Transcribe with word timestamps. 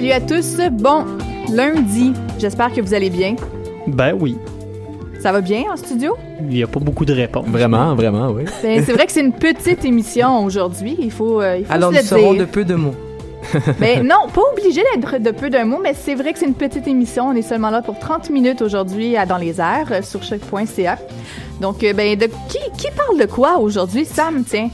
Salut 0.00 0.12
à 0.12 0.20
tous. 0.22 0.56
Bon, 0.72 1.04
lundi, 1.52 2.14
j'espère 2.38 2.72
que 2.72 2.80
vous 2.80 2.94
allez 2.94 3.10
bien. 3.10 3.36
Ben 3.86 4.16
oui. 4.18 4.38
Ça 5.20 5.30
va 5.30 5.42
bien 5.42 5.64
en 5.70 5.76
studio? 5.76 6.16
Il 6.40 6.46
n'y 6.46 6.62
a 6.62 6.66
pas 6.66 6.80
beaucoup 6.80 7.04
de 7.04 7.12
réponses. 7.12 7.44
Vraiment, 7.46 7.94
vraiment, 7.94 8.30
oui. 8.30 8.44
Ben, 8.62 8.82
c'est 8.82 8.94
vrai 8.94 9.04
que 9.04 9.12
c'est 9.12 9.20
une 9.20 9.34
petite 9.34 9.84
émission 9.84 10.42
aujourd'hui. 10.42 10.96
Il 10.98 11.10
faut, 11.10 11.42
euh, 11.42 11.58
il 11.58 11.66
faut 11.66 11.72
Alors 11.74 11.90
se 11.90 11.96
nous 11.96 12.00
le 12.00 12.06
serons 12.06 12.32
dire. 12.32 12.46
de 12.46 12.50
peu 12.50 12.64
de 12.64 12.76
mots. 12.76 12.94
Ben, 13.78 14.02
non, 14.02 14.28
pas 14.32 14.40
obligé 14.52 14.80
d'être 14.94 15.18
de 15.18 15.30
peu 15.32 15.50
d'un 15.50 15.66
mot, 15.66 15.78
mais 15.82 15.92
c'est 15.92 16.14
vrai 16.14 16.32
que 16.32 16.38
c'est 16.38 16.46
une 16.46 16.54
petite 16.54 16.88
émission. 16.88 17.28
On 17.28 17.34
est 17.34 17.42
seulement 17.42 17.70
là 17.70 17.82
pour 17.82 17.98
30 17.98 18.30
minutes 18.30 18.62
aujourd'hui 18.62 19.18
à 19.18 19.26
Dans 19.26 19.36
les 19.36 19.60
airs 19.60 19.88
euh, 19.90 20.00
sur 20.02 20.22
choc.ca. 20.22 20.98
Donc, 21.60 21.84
euh, 21.84 21.92
ben, 21.92 22.16
de 22.18 22.24
qui, 22.48 22.58
qui 22.78 22.88
parle 22.96 23.18
de 23.18 23.26
quoi 23.26 23.58
aujourd'hui? 23.58 24.06
Sam, 24.06 24.44
tiens. 24.48 24.70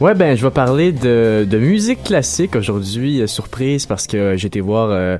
Ouais, 0.00 0.14
ben, 0.14 0.36
je 0.36 0.44
vais 0.46 0.52
parler 0.52 0.92
de, 0.92 1.44
de 1.48 1.58
musique 1.58 2.04
classique 2.04 2.54
aujourd'hui, 2.54 3.20
euh, 3.20 3.26
surprise, 3.26 3.84
parce 3.86 4.06
que 4.06 4.36
j'ai 4.36 4.46
été 4.46 4.60
voir 4.60 4.90
euh, 4.90 5.18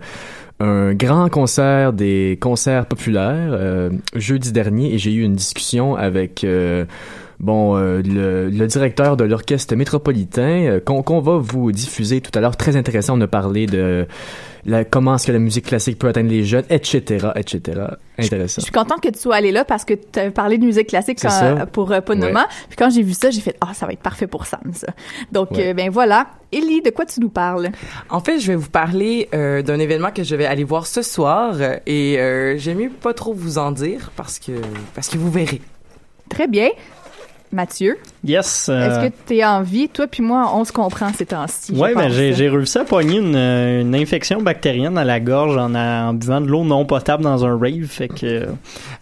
un 0.60 0.94
grand 0.94 1.28
concert 1.28 1.92
des 1.92 2.38
concerts 2.40 2.86
populaires 2.86 3.50
euh, 3.50 3.90
jeudi 4.14 4.52
dernier 4.52 4.94
et 4.94 4.98
j'ai 4.98 5.12
eu 5.12 5.22
une 5.22 5.34
discussion 5.34 5.96
avec. 5.96 6.44
euh, 6.44 6.84
Bon, 7.40 7.76
euh, 7.76 8.02
le, 8.04 8.50
le 8.50 8.66
directeur 8.66 9.16
de 9.16 9.22
l'orchestre 9.22 9.76
métropolitain 9.76 10.42
euh, 10.64 10.80
qu'on 10.80 11.04
qu'on 11.04 11.20
va 11.20 11.36
vous 11.38 11.70
diffuser 11.70 12.20
tout 12.20 12.36
à 12.36 12.40
l'heure, 12.40 12.56
très 12.56 12.74
intéressant, 12.74 13.16
on 13.16 13.20
a 13.20 13.28
parlé 13.28 13.66
de 13.66 14.08
la, 14.68 14.84
comment 14.84 15.14
est-ce 15.16 15.26
que 15.26 15.32
la 15.32 15.38
musique 15.38 15.66
classique 15.66 15.98
peut 15.98 16.08
atteindre 16.08 16.30
les 16.30 16.44
jeunes, 16.44 16.64
etc., 16.70 17.28
etc. 17.34 17.80
Intéressant. 18.18 18.60
Je 18.60 18.64
suis 18.64 18.72
contente 18.72 19.00
que 19.00 19.08
tu 19.08 19.18
sois 19.18 19.36
allé 19.36 19.50
là 19.52 19.64
parce 19.64 19.84
que 19.84 19.94
tu 19.94 20.18
as 20.18 20.30
parlé 20.30 20.58
de 20.58 20.64
musique 20.64 20.88
classique 20.88 21.18
quand- 21.20 21.30
ça. 21.30 21.66
pour 21.66 21.90
euh, 21.92 22.00
Ponoma. 22.00 22.46
Puis 22.68 22.76
quand 22.76 22.90
j'ai 22.90 23.02
vu 23.02 23.12
ça, 23.14 23.30
j'ai 23.30 23.40
fait 23.40 23.56
«Ah, 23.60 23.74
ça 23.74 23.86
va 23.86 23.92
être 23.92 24.00
parfait 24.02 24.26
pour 24.26 24.46
Sam, 24.46 24.60
ça.» 24.72 24.88
Donc, 25.32 25.50
Ouais. 25.52 25.68
euh, 25.70 25.74
ben 25.74 25.90
voilà. 25.90 26.26
Ellie, 26.52 26.80
de 26.82 26.90
quoi 26.90 27.04
tu 27.06 27.20
nous 27.20 27.28
parles? 27.28 27.70
En 28.10 28.20
fait, 28.20 28.38
je 28.40 28.46
vais 28.48 28.56
vous 28.56 28.70
parler 28.70 29.28
euh, 29.34 29.62
d'un 29.62 29.78
événement 29.78 30.10
que 30.10 30.22
je 30.22 30.34
vais 30.36 30.46
aller 30.46 30.64
voir 30.64 30.86
ce 30.86 31.02
soir 31.02 31.54
euh, 31.60 31.76
et 31.86 32.18
euh, 32.18 32.56
j'aime 32.58 32.78
mieux 32.78 32.90
pas 32.90 33.14
trop 33.14 33.32
vous 33.34 33.58
en 33.58 33.70
dire 33.72 34.10
parce 34.16 34.38
que 34.38 34.52
parce 34.94 35.08
que 35.08 35.18
vous 35.18 35.30
verrez. 35.30 35.60
Très 36.28 36.46
bien. 36.46 36.68
Mathieu, 37.52 37.96
Yes. 38.24 38.68
euh, 38.68 38.80
est-ce 39.04 39.08
que 39.08 39.14
tu 39.26 39.36
es 39.36 39.44
en 39.44 39.62
vie? 39.62 39.88
Toi 39.88 40.06
puis 40.06 40.22
moi, 40.22 40.50
on 40.54 40.64
se 40.64 40.72
comprend 40.72 41.12
ces 41.12 41.26
temps-ci. 41.26 41.72
Ouais, 41.72 41.94
ben 41.94 42.08
j'ai 42.10 42.48
réussi 42.48 42.78
à 42.78 42.84
pogner 42.84 43.18
une, 43.18 43.34
euh, 43.36 43.80
une 43.82 43.94
infection 43.94 44.42
bactérienne 44.42 44.98
à 44.98 45.04
la 45.04 45.18
gorge 45.20 45.56
en, 45.56 45.74
en 45.74 46.12
buvant 46.14 46.40
de 46.40 46.46
l'eau 46.48 46.64
non 46.64 46.84
potable 46.84 47.22
dans 47.24 47.44
un 47.44 47.56
rave, 47.58 47.86
fait 47.86 48.08
que 48.08 48.26
euh, 48.26 48.46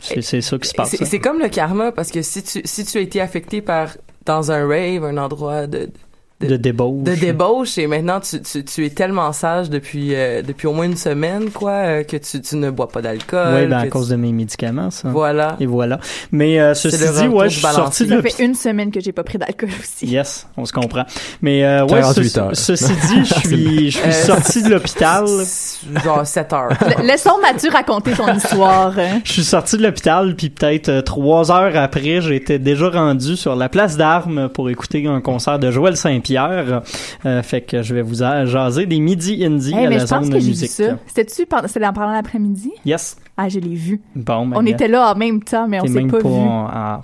c'est 0.01 0.41
ça 0.41 0.59
qui 0.59 0.69
se 0.69 0.75
passe. 0.75 0.91
C'est 0.91 1.05
c'est 1.05 1.19
comme 1.19 1.39
le 1.41 1.49
karma 1.49 1.93
parce 1.93 2.11
que 2.11 2.23
si 2.23 2.43
tu 2.43 2.61
si 2.65 2.85
tu 2.85 2.99
as 2.99 3.01
été 3.01 3.21
affecté 3.21 3.61
par 3.63 3.89
dans 4.25 4.51
un 4.51 4.67
rave, 4.67 5.05
un 5.05 5.17
endroit 5.19 5.67
de 5.67 5.89
de 6.41 6.57
débauche. 6.57 7.03
de 7.03 7.15
débauche 7.15 7.79
et 7.79 7.87
maintenant 7.87 8.21
tu, 8.21 8.43
tu, 8.43 8.63
tu 8.65 8.85
es 8.85 8.91
tellement 8.91 9.33
sage 9.33 9.71
depuis 9.71 10.15
euh, 10.15 10.43
depuis 10.43 10.67
au 10.67 10.73
moins 10.75 10.85
une 10.85 10.97
semaine 10.97 11.51
quoi 11.51 11.71
euh, 11.71 12.03
que 12.05 12.19
tu, 12.19 12.43
tu 12.43 12.57
ne 12.57 12.71
bois 12.71 12.89
pas 12.89 13.01
d'alcool. 13.01 13.55
Oui, 13.55 13.67
ben 13.67 13.79
à 13.79 13.87
cause 13.87 14.07
tu- 14.09 14.13
de 14.13 14.17
mes 14.17 14.33
médicaments, 14.33 14.91
ça. 14.91 15.09
Voilà. 15.09 15.57
Et 15.61 15.67
voilà. 15.67 15.99
Mais 16.33 16.61
euh, 16.61 16.75
ceci 16.75 16.99
dit, 16.99 17.29
ouais, 17.29 17.49
je 17.49 17.55
suis 17.59 17.67
sorti 17.67 18.05
de 18.07 18.17
Ça 18.17 18.23
fait 18.29 18.45
une 18.45 18.55
semaine 18.55 18.91
que 18.91 19.01
j'ai 19.01 19.13
pas 19.13 19.25
pris 19.25 19.39
d'alcool 19.39 19.71
aussi. 19.81 20.07
Yes, 20.07 20.47
on 20.59 20.67
se 20.67 20.73
comprend. 20.75 21.05
Mais 21.41 21.65
euh, 21.65 21.85
ouais, 21.87 22.01
48 22.01 22.29
ce- 22.29 22.39
heures. 22.41 22.51
ceci 22.57 22.93
dit, 22.93 23.25
je 23.25 23.35
suis, 23.49 23.91
je 23.93 23.99
suis 23.99 24.09
Euh, 24.09 24.13
sorti 24.13 24.63
de 24.63 24.69
l'hôpital. 24.69 25.25
Genre 26.05 26.27
7 26.27 26.53
heures. 26.53 26.69
La- 26.99 27.03
Laissons 27.03 27.39
Mathieu 27.41 27.71
raconter 27.71 28.15
son 28.15 28.29
histoire. 28.35 28.93
hein. 28.99 29.21
Je 29.25 29.33
suis 29.33 29.45
sorti 29.45 29.79
de 29.79 29.83
l'hôpital, 29.85 30.35
puis 30.37 30.51
peut-être 30.51 30.89
euh, 30.91 31.01
trois 31.03 31.51
heures 31.51 31.77
après, 31.77 32.21
j'étais 32.21 32.59
déjà 32.59 32.91
rendu 32.91 33.37
sur 33.37 33.57
la 33.57 33.69
place 33.71 33.97
d'armes 33.97 34.49
pour 34.51 34.69
écouter 34.69 35.07
un 35.07 35.21
concert 35.23 35.59
de 35.59 35.71
Joël 35.71 35.97
Saint-Pierre. 36.35 36.83
Euh, 37.25 37.43
fait 37.43 37.63
que 37.63 37.83
je 37.83 37.95
vais 37.95 38.03
vous 38.03 38.17
jaser 38.17 38.87
des 38.87 38.99
midi 39.01 39.45
indie 39.45 39.73
Hey, 39.75 39.87
à 39.87 39.89
mais 39.89 39.97
la 39.99 40.05
je 40.05 40.09
pense 40.11 40.25
zone 40.25 40.33
que 40.33 40.39
j'ai 40.39 40.45
vu 40.45 40.49
musique. 40.51 40.71
ça. 40.71 40.99
C'était-tu 41.07 41.47
pendant, 41.47 41.69
c'était 41.69 41.87
pendant 41.87 42.13
l'après-midi? 42.13 42.73
Yes. 42.85 43.17
Ah, 43.37 43.49
je 43.49 43.59
l'ai 43.61 43.75
vu. 43.75 44.01
Bon, 44.15 44.47
ben, 44.47 44.57
on 44.59 44.67
était 44.67 44.89
là 44.89 45.13
en 45.13 45.17
même 45.17 45.43
temps, 45.43 45.67
mais 45.69 45.81
on 45.81 45.87
s'est 45.87 46.03
pas, 46.03 46.19
pas, 46.19 46.29
vu. 46.29 46.35
en- 46.35 47.01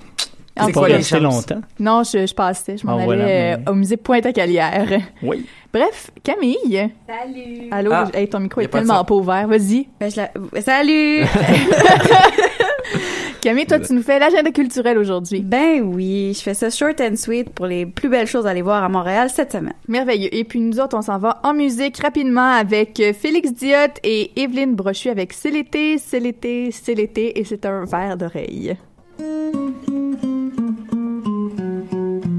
En 0.61 0.67
C'est 0.67 0.87
les 0.89 0.97
resté 0.97 1.19
longtemps. 1.19 1.63
Non, 1.81 2.03
je, 2.03 2.27
je 2.27 2.35
passais. 2.35 2.77
Je 2.77 2.87
m'en 2.87 2.93
Ah, 2.93 2.97
allais 2.97 3.05
voilà, 3.07 3.25
mais- 3.25 3.57
euh, 3.67 3.71
au 3.73 3.75
musée 3.75 3.97
Pointe-à-Calière. 3.97 4.87
Oui. 5.23 5.47
Bref, 5.73 6.11
Camille. 6.23 6.91
Salut. 7.09 7.69
Allô, 7.71 7.91
Ah, 7.95 8.09
hey, 8.13 8.29
ton 8.29 8.39
micro 8.41 8.61
est 8.61 8.69
pas 8.69 8.81
de 8.81 8.85
tellement 8.87 8.99
son. 8.99 9.05
pas 9.07 9.15
ouvert. 9.15 9.49
Vas-y. 9.49 9.89
Ben, 9.99 10.11
la- 10.15 10.61
Salut. 10.61 11.23
Camille, 13.43 13.67
toi, 13.67 13.81
tu 13.81 13.93
nous 13.93 14.03
fais 14.03 14.21
l'agenda 14.21 14.53
culturel 14.53 14.97
aujourd'hui. 14.99 15.41
ben 15.41 15.81
oui, 15.83 16.33
je 16.33 16.41
fais 16.41 16.55
ça 16.55 16.71
short 16.71 17.01
and 17.01 17.17
sweet 17.17 17.51
pour 17.51 17.67
les 17.67 17.87
plus 17.87 18.09
belles 18.09 18.29
choses 18.29 18.47
à 18.47 18.51
aller 18.51 18.63
voir 18.63 18.85
à 18.85 18.89
Montréal 18.89 19.31
cette 19.31 19.51
semaine. 19.51 19.73
Merveilleux. 19.89 20.33
Et 20.33 20.45
puis 20.45 20.61
nous 20.61 20.79
autres, 20.79 20.97
on 20.97 21.03
s'en 21.03 21.19
va 21.19 21.41
en 21.43 21.53
musique 21.53 21.99
rapidement 21.99 22.53
avec 22.53 23.01
euh, 23.01 23.13
Félix 23.13 23.53
Diot 23.53 23.99
et 24.05 24.31
Evelyne 24.41 24.77
Brochu 24.77 25.09
avec 25.09 25.33
C'est 25.33 25.51
l'été, 25.51 25.99
c'est 25.99 26.21
l'été, 26.21 26.71
c'est 26.71 26.95
l'été 26.95 27.41
et 27.41 27.43
c'est 27.43 27.67
un 27.67 27.85
verre 27.85 28.17
d'oreille. 28.17 28.77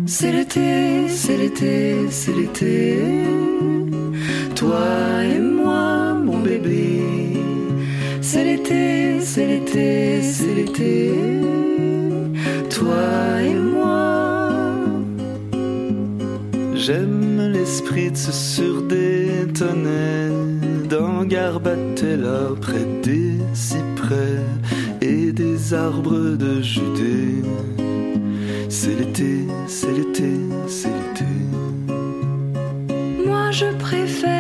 C'est 0.06 0.32
l'été, 0.32 1.10
c'est 1.10 1.36
l'été, 1.36 1.96
c'est 2.12 2.34
l'été. 2.34 2.98
Toi 4.56 4.86
et 5.26 5.40
moi, 5.40 6.14
mon 6.14 6.40
bébé. 6.40 6.93
C'est 8.34 8.46
l'été, 8.46 9.20
c'est 9.22 9.46
l'été, 9.46 10.24
c'est 10.24 10.56
l'été. 10.56 11.12
Toi 12.68 13.42
et 13.44 13.54
moi. 13.54 14.50
J'aime 16.74 17.52
l'esprit 17.54 18.10
de 18.10 18.18
ce 18.18 18.32
sur 18.32 18.82
des 18.88 19.28
tonnelles 19.54 20.88
dans 20.90 21.24
Garbatella 21.26 22.56
près 22.60 22.88
des 23.04 23.38
cyprès 23.54 24.42
et 25.00 25.32
des 25.32 25.72
arbres 25.76 26.36
de 26.36 26.60
Judée. 26.60 27.44
C'est 28.68 28.96
l'été, 28.96 29.46
c'est 29.68 29.94
l'été, 29.94 30.32
c'est 30.68 30.90
l'été. 30.98 31.32
Moi 33.28 33.52
je 33.52 33.68
préfère 33.78 34.33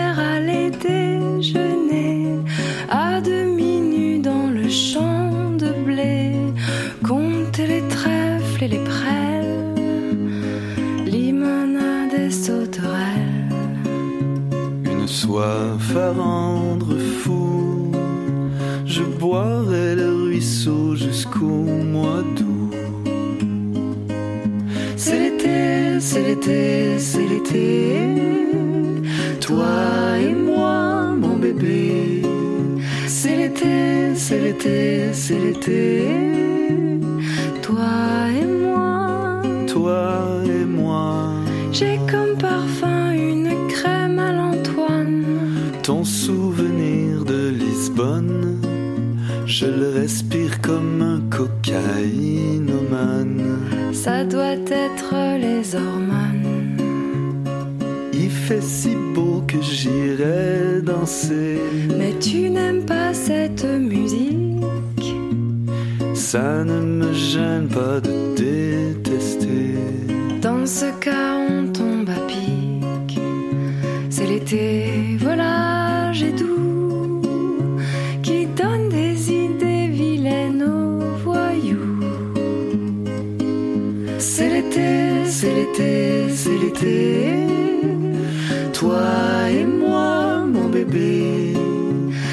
c'est 26.05 26.21
l'été, 26.21 26.99
c'est 26.99 27.25
l'été. 27.31 27.63
Toi 29.39 30.19
et 30.19 30.35
moi, 30.35 31.15
mon 31.23 31.37
bébé. 31.37 32.21
C'est 33.07 33.37
l'été, 33.37 34.13
c'est 34.15 34.39
l'été, 34.39 35.13
c'est 35.13 35.39
l'été. 35.39 36.32
Je 49.45 49.65
le 49.65 49.89
respire 49.89 50.61
comme 50.61 51.01
un 51.01 51.21
cocaïnomane. 51.29 51.83
Ça 53.93 54.23
doit 54.23 54.53
être 54.53 55.13
les 55.37 55.75
hormones. 55.75 56.77
Il 58.13 58.29
fait 58.29 58.61
si 58.61 58.95
beau 59.13 59.43
que 59.47 59.61
j'irai 59.61 60.81
danser. 60.81 61.59
Mais 61.97 62.13
tu 62.19 62.49
n'aimes 62.49 62.85
pas 62.85 63.13
cette 63.13 63.65
musique. 63.65 65.13
ça 66.13 66.63
ne 66.63 66.79
me 66.79 67.13
gêne 67.13 67.67
pas 67.67 67.99
de 67.99 68.35
détester. 68.35 69.75
Dans 70.41 70.65
ce 70.65 70.85
cas, 70.99 71.37
on 71.49 71.67
tombe 71.67 72.09
à 72.09 72.19
pic. 72.27 73.19
C'est 74.09 74.25
l'été, 74.25 75.02
Toi 88.73 89.49
et 89.49 89.65
moi, 89.65 90.45
mon 90.45 90.67
bébé. 90.67 91.53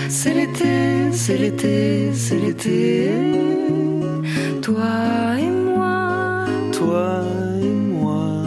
C'est 0.09 0.35
l'été, 0.35 1.13
c'est 1.13 1.39
l'été, 1.39 2.11
c'est 2.15 2.39
l'été. 2.39 3.11
Toi 4.61 5.39
et 5.39 5.51
moi, 5.51 6.47
Toi 6.73 7.23
et 7.63 7.75
moi. 7.95 8.43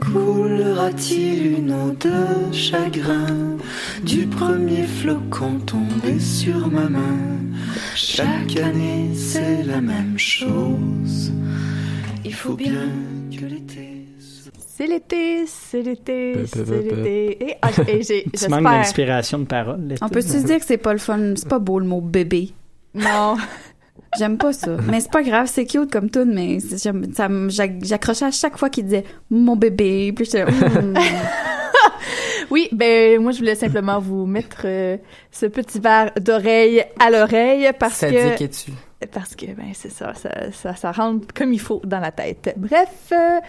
Coulera-t-il 0.00 1.58
une 1.58 1.72
eau 1.72 1.94
de 2.00 2.52
chagrin 2.52 3.56
du 4.04 4.26
premier 4.26 4.82
flocon 4.82 5.60
tombé 5.64 6.18
sur 6.18 6.68
ma 6.68 6.88
main? 6.88 7.38
Chaque 7.94 8.56
année, 8.56 9.10
c'est 9.14 9.62
la 9.62 9.80
même 9.80 10.18
chose. 10.18 11.32
Il 12.24 12.34
faut 12.34 12.54
bien. 12.54 12.88
C'est 14.82 14.88
l'été, 14.88 15.44
c'est 15.46 15.82
l'été, 15.82 16.44
c'est 16.44 16.64
l'été. 16.64 17.50
Et, 17.50 17.56
ah, 17.62 17.68
et 17.86 18.02
j'ai, 18.02 18.22
Petit 18.32 18.48
manque 18.48 18.62
j'espère. 18.62 18.62
d'inspiration 18.62 19.38
de 19.38 19.44
parole. 19.44 19.80
l'été. 19.86 20.02
On 20.02 20.08
peut 20.08 20.20
se 20.20 20.38
dire 20.38 20.58
que 20.58 20.64
c'est 20.64 20.76
pas 20.76 20.92
le 20.92 20.98
fun, 20.98 21.34
c'est 21.36 21.46
pas 21.46 21.60
beau 21.60 21.78
le 21.78 21.86
mot 21.86 22.00
bébé. 22.00 22.50
Non. 22.92 23.36
J'aime 24.18 24.38
pas 24.38 24.52
ça. 24.52 24.76
Mais 24.90 24.98
c'est 24.98 25.12
pas 25.12 25.22
grave, 25.22 25.46
c'est 25.46 25.66
cute 25.66 25.88
comme 25.92 26.10
tout, 26.10 26.24
mais 26.24 26.58
ça 26.58 27.28
j'accrochais 27.80 28.24
à 28.24 28.32
chaque 28.32 28.58
fois 28.58 28.70
qu'il 28.70 28.86
disait 28.86 29.04
mon 29.30 29.54
bébé. 29.54 30.12
Puis 30.16 30.24
j'étais 30.24 30.46
hmm. 30.46 30.94
Oui, 32.50 32.68
ben 32.72 33.22
moi 33.22 33.30
je 33.30 33.38
voulais 33.38 33.54
simplement 33.54 34.00
vous 34.00 34.26
mettre 34.26 34.62
euh, 34.64 34.96
ce 35.30 35.46
petit 35.46 35.78
verre 35.78 36.10
d'oreille 36.20 36.84
à 36.98 37.08
l'oreille 37.08 37.70
parce 37.78 37.94
Ça 37.94 38.10
que 38.10 38.36
dit 38.36 38.48
que 38.48 38.52
tu. 38.52 38.72
Parce 39.10 39.34
que 39.34 39.46
ben 39.46 39.72
c'est 39.74 39.90
ça, 39.90 40.12
ça, 40.52 40.76
ça 40.76 40.92
rentre 40.92 41.26
comme 41.34 41.52
il 41.52 41.60
faut 41.60 41.80
dans 41.84 42.00
la 42.00 42.10
tête. 42.12 42.54
Bref, 42.56 42.88
euh. 43.12 43.40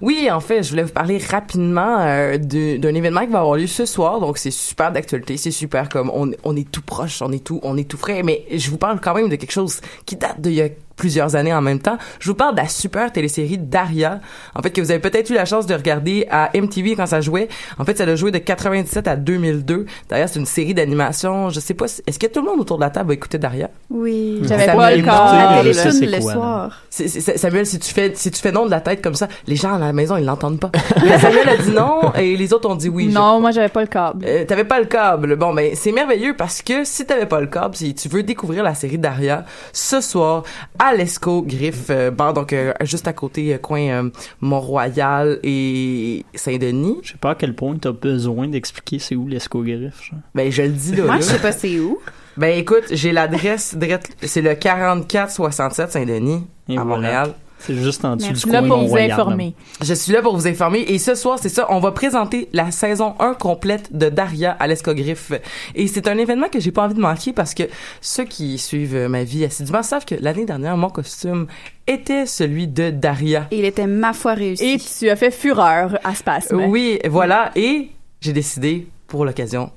Oui, 0.00 0.30
en 0.30 0.40
fait, 0.40 0.62
je 0.62 0.70
voulais 0.70 0.82
vous 0.82 0.92
parler 0.92 1.18
rapidement 1.18 1.98
euh, 2.00 2.36
de- 2.38 2.76
d'un 2.76 2.94
événement 2.94 3.22
qui 3.22 3.32
va 3.32 3.40
avoir 3.40 3.56
lieu 3.56 3.66
ce 3.66 3.86
soir. 3.86 4.20
Donc, 4.20 4.38
c'est 4.38 4.50
super 4.50 4.92
d'actualité, 4.92 5.36
c'est 5.36 5.50
super 5.50 5.88
comme 5.88 6.10
on, 6.12 6.30
on 6.44 6.56
est 6.56 6.70
tout 6.70 6.82
proche, 6.82 7.22
on 7.22 7.32
est 7.32 7.42
tout, 7.42 7.58
on 7.62 7.76
est 7.76 7.88
tout 7.88 7.96
frais. 7.96 8.22
Mais 8.22 8.44
je 8.52 8.70
vous 8.70 8.78
parle 8.78 9.00
quand 9.00 9.14
même 9.14 9.28
de 9.28 9.36
quelque 9.36 9.52
chose 9.52 9.80
qui 10.06 10.16
date 10.16 10.40
d'il 10.40 10.54
y 10.54 10.60
plusieurs 11.02 11.34
années 11.34 11.52
en 11.52 11.60
même 11.60 11.80
temps. 11.80 11.98
Je 12.20 12.28
vous 12.30 12.36
parle 12.36 12.54
de 12.54 12.60
la 12.60 12.68
super 12.68 13.10
télésérie 13.10 13.58
Daria. 13.58 14.20
En 14.54 14.62
fait, 14.62 14.70
que 14.70 14.80
vous 14.80 14.92
avez 14.92 15.00
peut-être 15.00 15.30
eu 15.30 15.34
la 15.34 15.44
chance 15.44 15.66
de 15.66 15.74
regarder 15.74 16.28
à 16.30 16.50
MTV 16.54 16.94
quand 16.94 17.06
ça 17.06 17.20
jouait. 17.20 17.48
En 17.76 17.84
fait, 17.84 17.98
ça 17.98 18.04
a 18.04 18.14
joué 18.14 18.30
de 18.30 18.38
97 18.38 19.08
à 19.08 19.16
2002. 19.16 19.86
Daria, 20.08 20.28
c'est 20.28 20.38
une 20.38 20.46
série 20.46 20.74
d'animation. 20.74 21.50
Je 21.50 21.58
sais 21.58 21.74
pas, 21.74 21.88
si- 21.88 22.02
est-ce 22.06 22.20
que 22.20 22.28
tout 22.28 22.40
le 22.40 22.46
monde 22.48 22.60
autour 22.60 22.76
de 22.76 22.82
la 22.84 22.90
table 22.90 23.10
a 23.10 23.14
écouté 23.14 23.36
Daria? 23.36 23.68
Oui. 23.90 24.42
J'avais 24.44 24.66
pas 24.66 24.94
le 24.94 25.02
corps. 25.02 25.34
La 25.34 25.72
c'est 25.72 26.06
le 26.06 26.20
soir. 26.20 26.82
C'est- 26.88 27.08
c'est- 27.08 27.36
Samuel, 27.36 27.66
si 27.66 27.80
tu 27.80 27.92
fais 27.92 28.12
si 28.14 28.30
tu 28.30 28.40
fais 28.40 28.52
non 28.52 28.64
de 28.66 28.70
la 28.70 28.80
tête 28.80 29.02
comme 29.02 29.16
ça, 29.16 29.26
les 29.48 29.56
gens 29.56 29.74
à 29.74 29.78
la 29.80 29.92
maison 29.92 30.16
ils 30.16 30.24
l'entendent 30.24 30.60
pas. 30.60 30.70
Mais 31.04 31.18
Samuel 31.18 31.48
a 31.48 31.56
dit 31.56 31.70
non 31.72 32.12
et 32.16 32.36
les 32.36 32.52
autres 32.52 32.68
ont 32.70 32.76
dit 32.76 32.88
oui. 32.88 33.08
non, 33.08 33.40
moi 33.40 33.50
j'avais 33.50 33.68
pas 33.70 33.80
le 33.80 33.86
câble. 33.88 34.24
euh, 34.24 34.44
t'avais 34.44 34.62
pas 34.64 34.78
le 34.78 34.86
câble. 34.86 35.34
Bon, 35.34 35.52
ben 35.52 35.72
c'est 35.74 35.90
merveilleux 35.90 36.34
parce 36.36 36.62
que 36.62 36.84
si 36.84 37.04
t'avais 37.06 37.26
pas 37.26 37.40
le 37.40 37.46
câble, 37.48 37.74
si 37.74 37.92
tu 37.94 38.08
veux 38.08 38.22
découvrir 38.22 38.62
la 38.62 38.74
série 38.74 38.98
Daria 38.98 39.44
ce 39.72 40.00
soir 40.00 40.44
à 40.78 40.91
l'Esco 40.94 41.42
Griffe, 41.42 41.86
euh, 41.90 42.10
bar 42.10 42.32
donc 42.34 42.52
euh, 42.52 42.72
juste 42.82 43.06
à 43.08 43.12
côté 43.12 43.54
euh, 43.54 43.58
coin 43.58 43.80
euh, 43.88 44.10
Mont-Royal 44.40 45.38
et 45.42 46.24
Saint-Denis. 46.34 46.98
Je 47.02 47.12
sais 47.12 47.18
pas 47.18 47.30
à 47.30 47.34
quel 47.34 47.54
point 47.54 47.76
t'as 47.80 47.92
besoin 47.92 48.48
d'expliquer 48.48 48.98
c'est 48.98 49.14
où 49.16 49.26
l'escogriffe. 49.28 50.02
genre. 50.10 50.18
Ben 50.34 50.50
je 50.50 50.62
le 50.62 50.68
dis 50.68 50.96
là. 50.96 51.04
Moi, 51.04 51.16
je 51.16 51.22
sais 51.22 51.38
pas 51.38 51.52
c'est 51.52 51.78
où. 51.80 51.98
Ben 52.36 52.58
écoute, 52.58 52.84
j'ai 52.90 53.12
l'adresse 53.12 53.74
direct- 53.76 54.16
c'est 54.22 54.40
le 54.42 54.54
4467 54.54 55.90
Saint-Denis 55.92 56.46
Et 56.68 56.78
à 56.78 56.82
voilà. 56.82 56.96
Montréal. 56.96 57.34
C'est 57.64 57.76
juste 57.76 58.04
en 58.04 58.16
dessous 58.16 58.28
Merci. 58.28 58.46
du 58.46 58.52
là 58.52 58.60
coin 58.60 58.68
pour 58.68 58.88
vous 58.88 58.96
informer. 58.96 59.54
Je 59.80 59.94
suis 59.94 60.12
là 60.12 60.20
pour 60.20 60.36
vous 60.36 60.46
informer 60.48 60.80
et 60.80 60.98
ce 60.98 61.14
soir, 61.14 61.38
c'est 61.40 61.48
ça, 61.48 61.66
on 61.70 61.78
va 61.78 61.92
présenter 61.92 62.48
la 62.52 62.70
saison 62.70 63.14
1 63.20 63.34
complète 63.34 63.96
de 63.96 64.08
Daria 64.08 64.52
à 64.52 64.66
l'Escogriffe. 64.66 65.32
Et 65.74 65.86
c'est 65.86 66.08
un 66.08 66.18
événement 66.18 66.48
que 66.48 66.58
j'ai 66.58 66.72
pas 66.72 66.84
envie 66.84 66.94
de 66.94 67.00
manquer 67.00 67.32
parce 67.32 67.54
que 67.54 67.64
ceux 68.00 68.24
qui 68.24 68.58
suivent 68.58 69.06
ma 69.08 69.22
vie 69.22 69.44
assidûment 69.44 69.82
savent 69.82 70.04
que 70.04 70.16
l'année 70.16 70.44
dernière, 70.44 70.76
mon 70.76 70.90
costume 70.90 71.46
était 71.86 72.26
celui 72.26 72.66
de 72.66 72.90
Daria. 72.90 73.46
Et 73.50 73.60
il 73.60 73.64
était 73.64 73.86
ma 73.86 74.12
foi 74.12 74.34
réussi. 74.34 74.64
Et 74.64 74.78
tu 74.78 75.08
as 75.08 75.16
fait 75.16 75.30
fureur 75.30 75.98
à 76.02 76.14
Spasme. 76.14 76.64
Oui, 76.66 76.98
voilà, 77.08 77.52
et 77.54 77.90
j'ai 78.20 78.32
décidé 78.32 78.88
pour 79.06 79.24
l'occasion 79.24 79.70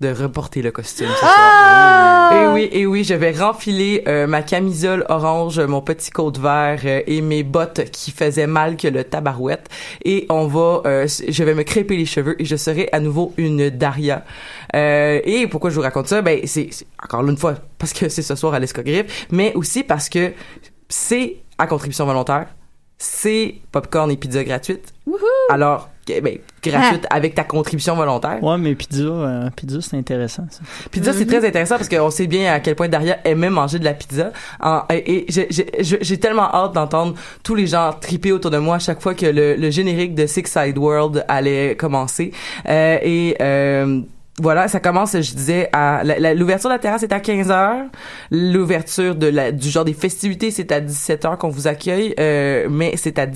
de 0.00 0.12
reporter 0.12 0.62
le 0.62 0.70
costume 0.70 1.08
ce 1.08 1.18
soir. 1.18 1.30
Ah! 1.34 2.30
Et 2.30 2.46
oui, 2.46 2.68
et 2.70 2.86
oui, 2.86 3.04
je 3.04 3.14
vais 3.14 3.32
renfiler 3.32 4.04
euh, 4.06 4.26
ma 4.26 4.42
camisole 4.42 5.04
orange, 5.08 5.58
mon 5.60 5.80
petit 5.80 6.10
coat 6.10 6.32
vert 6.38 6.80
euh, 6.84 7.00
et 7.06 7.20
mes 7.20 7.42
bottes 7.42 7.90
qui 7.90 8.10
faisaient 8.10 8.46
mal 8.46 8.76
que 8.76 8.86
le 8.86 9.02
tabarouette. 9.02 9.66
Et 10.04 10.26
on 10.28 10.46
va, 10.46 10.82
euh, 10.86 11.06
je 11.28 11.42
vais 11.44 11.54
me 11.54 11.62
crêper 11.64 11.96
les 11.96 12.04
cheveux 12.06 12.40
et 12.40 12.44
je 12.44 12.54
serai 12.56 12.88
à 12.92 13.00
nouveau 13.00 13.32
une 13.38 13.70
Daria. 13.70 14.24
Euh, 14.76 15.20
et 15.24 15.46
pourquoi 15.48 15.70
je 15.70 15.74
vous 15.76 15.80
raconte 15.82 16.06
ça? 16.08 16.22
Ben, 16.22 16.40
c'est 16.44 16.68
c'est- 16.70 16.86
encore 17.02 17.26
une 17.26 17.36
fois 17.38 17.54
parce 17.78 17.92
que 17.92 18.08
c'est 18.08 18.22
ce 18.22 18.34
soir 18.36 18.54
à 18.54 18.58
l'Escogriffe, 18.60 19.26
mais 19.32 19.52
aussi 19.54 19.82
parce 19.82 20.08
que 20.08 20.32
c'est 20.88 21.38
à 21.56 21.66
contribution 21.66 22.04
volontaire, 22.06 22.46
c'est 22.98 23.56
popcorn 23.72 24.10
et 24.10 24.16
pizza 24.16 24.44
gratuite. 24.44 24.92
Alors, 25.50 25.88
que- 25.88 25.97
ben, 26.22 26.38
gratuite 26.62 27.06
avec 27.10 27.34
ta 27.34 27.44
contribution 27.44 27.94
volontaire. 27.94 28.42
Ouais, 28.42 28.58
mais 28.58 28.74
pizza, 28.74 29.02
euh, 29.02 29.48
pizza 29.54 29.78
c'est 29.80 29.96
intéressant. 29.96 30.44
Ça. 30.50 30.60
Pizza, 30.90 31.12
c'est 31.12 31.26
très 31.26 31.46
intéressant 31.46 31.76
parce 31.76 31.88
qu'on 31.88 32.10
sait 32.10 32.26
bien 32.26 32.52
à 32.52 32.60
quel 32.60 32.74
point 32.74 32.88
Daria 32.88 33.18
aimait 33.24 33.50
manger 33.50 33.78
de 33.78 33.84
la 33.84 33.94
pizza. 33.94 34.32
En- 34.60 34.82
et 34.90 35.26
et 35.28 35.46
j'ai- 35.80 36.18
tellement 36.18 36.52
hâte 36.54 36.72
d'entendre 36.74 37.14
tous 37.42 37.54
les 37.54 37.66
gens 37.66 37.92
triper 38.00 38.32
autour 38.32 38.50
de 38.50 38.58
moi 38.58 38.76
à 38.76 38.78
chaque 38.80 39.00
fois 39.00 39.14
que 39.14 39.26
le, 39.26 39.54
le 39.56 39.70
générique 39.70 40.14
de 40.14 40.26
Six 40.26 40.44
Side 40.46 40.76
World 40.78 41.24
allait 41.28 41.76
commencer. 41.76 42.32
Euh, 42.68 42.98
et 43.02 43.36
euh, 43.40 44.00
voilà, 44.40 44.68
ça 44.68 44.78
commence, 44.80 45.12
je 45.20 45.34
disais, 45.34 45.68
à 45.72 46.02
l'ouverture 46.34 46.68
de 46.70 46.74
la 46.74 46.78
terrasse 46.78 47.02
est 47.02 47.12
à 47.12 47.18
15 47.20 47.50
heures. 47.50 47.86
L'ouverture 48.30 49.14
de 49.14 49.26
la, 49.26 49.50
du 49.52 49.68
genre 49.68 49.84
des 49.84 49.94
festivités, 49.94 50.50
c'est 50.50 50.70
à 50.72 50.80
17 50.80 51.24
heures 51.24 51.38
qu'on 51.38 51.48
vous 51.48 51.66
accueille, 51.66 52.14
euh, 52.20 52.66
mais 52.70 52.92
c'est 52.96 53.18
à 53.18 53.26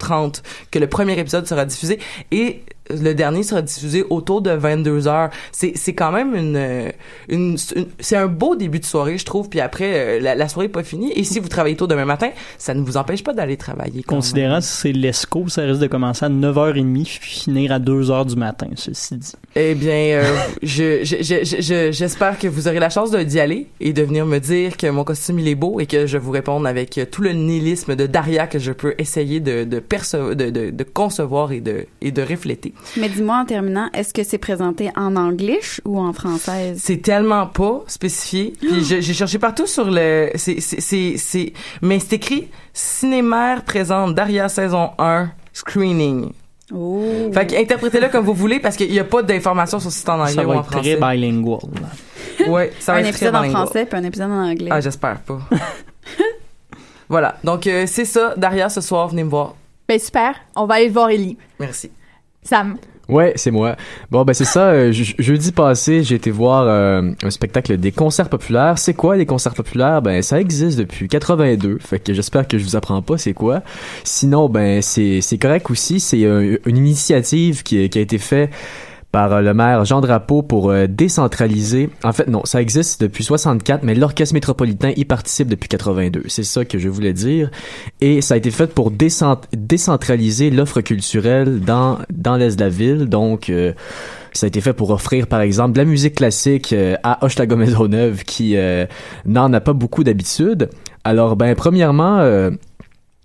17h30 0.00 0.42
que 0.70 0.78
le 0.78 0.86
premier 0.88 1.18
épisode 1.18 1.46
sera 1.46 1.64
diffusé 1.64 1.98
et 2.30 2.62
le 2.88 3.14
dernier 3.14 3.42
sera 3.42 3.62
diffusé 3.62 4.04
autour 4.10 4.42
de 4.42 4.52
22 4.52 5.08
heures. 5.08 5.30
C'est 5.50 5.72
c'est 5.74 5.92
quand 5.94 6.12
même 6.12 6.36
une, 6.36 6.54
euh, 6.56 6.88
une, 7.28 7.56
une- 7.74 7.86
c'est 7.98 8.14
un 8.16 8.28
beau 8.28 8.54
début 8.54 8.78
de 8.78 8.84
soirée, 8.84 9.18
je 9.18 9.24
trouve. 9.24 9.48
Puis 9.48 9.58
après, 9.60 9.90
euh, 10.18 10.20
la, 10.20 10.36
la 10.36 10.46
soirée 10.48 10.66
est 10.66 10.68
pas 10.68 10.84
finie. 10.84 11.10
Et 11.16 11.24
si 11.24 11.40
vous 11.40 11.48
travaillez 11.48 11.74
tôt 11.74 11.88
demain 11.88 12.04
matin, 12.04 12.30
ça 12.58 12.74
ne 12.74 12.82
vous 12.82 12.96
empêche 12.96 13.24
pas 13.24 13.32
d'aller 13.32 13.56
travailler. 13.56 14.04
quand 14.04 14.14
même. 14.14 14.20
Considérant 14.22 14.60
si 14.60 14.68
c'est 14.72 14.92
l'ESCO, 14.92 15.48
ça 15.48 15.62
risque 15.62 15.80
de 15.80 15.88
commencer 15.88 16.26
à 16.26 16.28
9h30 16.28 17.18
puis 17.18 17.30
finir 17.40 17.72
à 17.72 17.80
2h 17.80 18.24
du 18.26 18.36
matin, 18.36 18.68
ceci 18.76 19.16
dit. 19.16 19.32
Eh 19.56 19.74
bien, 19.74 20.20
euh, 20.22 20.36
je, 20.62 21.02
je, 21.02 21.16
je, 21.22 21.44
je- 21.44 21.60
je- 21.60 21.90
j'espère 21.90 22.38
que 22.38 22.46
vous 22.46 22.68
aurez 22.68 22.78
la 22.78 22.90
chance 22.90 23.10
d'y 23.10 23.40
aller 23.40 23.66
et 23.80 23.92
de 23.92 24.02
venir 24.04 24.26
me 24.26 24.38
dire 24.38 24.76
que 24.76 24.86
mon 24.86 25.02
costume 25.02 25.40
il 25.40 25.48
est 25.48 25.56
beau 25.56 25.80
et 25.80 25.86
que 25.86 26.06
je 26.06 26.18
vous 26.18 26.30
réponde 26.30 26.68
avec 26.68 27.00
tout 27.10 27.22
le 27.22 27.32
nihilisme 27.32 27.96
de 27.96 28.06
Daria 28.06 28.46
que 28.46 28.60
je 28.60 28.70
peux 28.70 28.94
essayer 28.98 29.40
de 29.40 29.64
de, 29.64 29.80
de, 30.02 30.34
de, 30.50 30.70
de 30.70 30.84
concevoir 30.84 31.52
et 31.52 31.60
de 31.60 31.86
et 32.00 32.10
de 32.10 32.22
refléter. 32.22 32.72
Mais 32.96 33.08
dis-moi 33.08 33.38
en 33.38 33.44
terminant, 33.44 33.88
est-ce 33.92 34.12
que 34.14 34.22
c'est 34.22 34.38
présenté 34.38 34.90
en 34.96 35.16
anglais 35.16 35.60
ou 35.84 35.98
en 35.98 36.12
française? 36.12 36.78
C'est 36.82 37.02
tellement 37.02 37.46
pas 37.46 37.82
spécifié. 37.86 38.52
Puis 38.60 38.84
j'ai 38.84 39.14
cherché 39.14 39.38
partout 39.38 39.66
sur 39.66 39.90
le. 39.90 40.30
C'est 40.34 40.60
c'est 40.60 40.80
c'est 40.80 41.14
c'est. 41.16 41.52
Mais 41.82 41.98
c'est 41.98 42.14
écrit 42.14 42.48
Cinémaire 42.72 43.62
présente 43.64 44.14
Daria 44.14 44.48
saison 44.48 44.90
1 44.98 45.30
screening. 45.52 46.30
Oh. 46.74 47.30
Fait 47.32 47.46
que 47.46 47.54
interprétez-le 47.54 48.08
comme 48.08 48.24
vous 48.24 48.34
voulez 48.34 48.58
parce 48.58 48.76
qu'il 48.76 48.92
y 48.92 48.98
a 48.98 49.04
pas 49.04 49.22
d'informations 49.22 49.78
sur 49.78 49.90
si 49.92 50.00
c'est 50.00 50.08
en 50.08 50.18
anglais 50.18 50.32
Ça 50.34 50.46
ou 50.46 50.50
en 50.50 50.60
être 50.60 50.70
français. 50.70 50.96
très 50.98 51.16
bilingual. 51.16 51.60
Ouais, 52.48 52.70
ça 52.80 52.92
va 52.92 52.98
un 52.98 53.00
être 53.02 53.08
épisode 53.10 53.32
très 53.32 53.48
en 53.48 53.50
français 53.50 53.86
puis 53.86 53.98
un 53.98 54.04
épisode 54.04 54.30
en 54.30 54.44
anglais. 54.50 54.68
Ah, 54.70 54.80
j'espère 54.80 55.20
pas. 55.20 55.38
voilà. 57.08 57.36
Donc 57.44 57.66
euh, 57.66 57.84
c'est 57.86 58.04
ça. 58.04 58.34
Daria 58.36 58.68
ce 58.68 58.80
soir, 58.80 59.08
venez 59.08 59.24
me 59.24 59.30
voir. 59.30 59.54
Ben 59.88 59.98
super. 59.98 60.34
On 60.56 60.66
va 60.66 60.74
aller 60.76 60.88
voir 60.88 61.10
Ellie. 61.10 61.36
Merci. 61.60 61.90
Sam. 62.42 62.76
Ouais, 63.08 63.32
c'est 63.36 63.52
moi. 63.52 63.76
Bon, 64.10 64.24
ben 64.24 64.32
c'est 64.34 64.44
ça. 64.44 64.70
euh, 64.70 64.90
je- 64.92 65.14
jeudi 65.20 65.52
passé, 65.52 66.02
j'ai 66.02 66.16
été 66.16 66.32
voir 66.32 66.64
euh, 66.66 67.12
un 67.22 67.30
spectacle 67.30 67.76
des 67.76 67.92
concerts 67.92 68.28
populaires. 68.28 68.78
C'est 68.78 68.94
quoi 68.94 69.16
les 69.16 69.26
concerts 69.26 69.54
populaires? 69.54 70.02
Ben 70.02 70.22
ça 70.22 70.40
existe 70.40 70.76
depuis 70.78 71.06
82. 71.06 71.78
Fait 71.78 72.00
que 72.00 72.12
j'espère 72.12 72.48
que 72.48 72.58
je 72.58 72.64
vous 72.64 72.74
apprends 72.74 73.02
pas 73.02 73.16
c'est 73.16 73.32
quoi. 73.32 73.62
Sinon, 74.02 74.48
ben 74.48 74.82
c'est 74.82 75.20
c'est 75.20 75.38
correct 75.38 75.70
aussi. 75.70 76.00
C'est 76.00 76.24
euh, 76.24 76.58
une 76.66 76.78
initiative 76.78 77.62
qui, 77.62 77.88
qui 77.88 77.98
a 77.98 78.00
été 78.02 78.18
faite 78.18 78.50
par 79.16 79.32
euh, 79.32 79.40
le 79.40 79.54
maire 79.54 79.82
Jean 79.86 80.02
Drapeau 80.02 80.42
pour 80.42 80.68
euh, 80.70 80.86
décentraliser. 80.86 81.88
En 82.04 82.12
fait, 82.12 82.28
non, 82.28 82.42
ça 82.44 82.60
existe 82.60 83.00
depuis 83.00 83.24
64, 83.24 83.82
mais 83.82 83.94
l'orchestre 83.94 84.34
métropolitain 84.34 84.92
y 84.94 85.06
participe 85.06 85.48
depuis 85.48 85.70
82. 85.70 86.24
C'est 86.26 86.42
ça 86.42 86.66
que 86.66 86.78
je 86.78 86.90
voulais 86.90 87.14
dire. 87.14 87.50
Et 88.02 88.20
ça 88.20 88.34
a 88.34 88.36
été 88.36 88.50
fait 88.50 88.66
pour 88.66 88.90
décent- 88.90 89.40
décentraliser 89.56 90.50
l'offre 90.50 90.82
culturelle 90.82 91.60
dans 91.60 91.96
l'est 92.36 92.56
de 92.56 92.60
la 92.60 92.68
ville. 92.68 93.06
Donc 93.06 93.48
euh, 93.48 93.72
ça 94.34 94.44
a 94.44 94.48
été 94.48 94.60
fait 94.60 94.74
pour 94.74 94.90
offrir, 94.90 95.28
par 95.28 95.40
exemple, 95.40 95.72
de 95.72 95.78
la 95.78 95.86
musique 95.86 96.16
classique 96.16 96.74
à 97.02 97.24
Hochelaga 97.24 97.56
Maisonneuve 97.56 98.22
qui 98.24 98.54
n'en 99.24 99.50
a 99.50 99.60
pas 99.60 99.72
beaucoup 99.72 100.04
d'habitude. 100.04 100.68
Alors, 101.04 101.36
ben, 101.36 101.54
premièrement, 101.54 102.50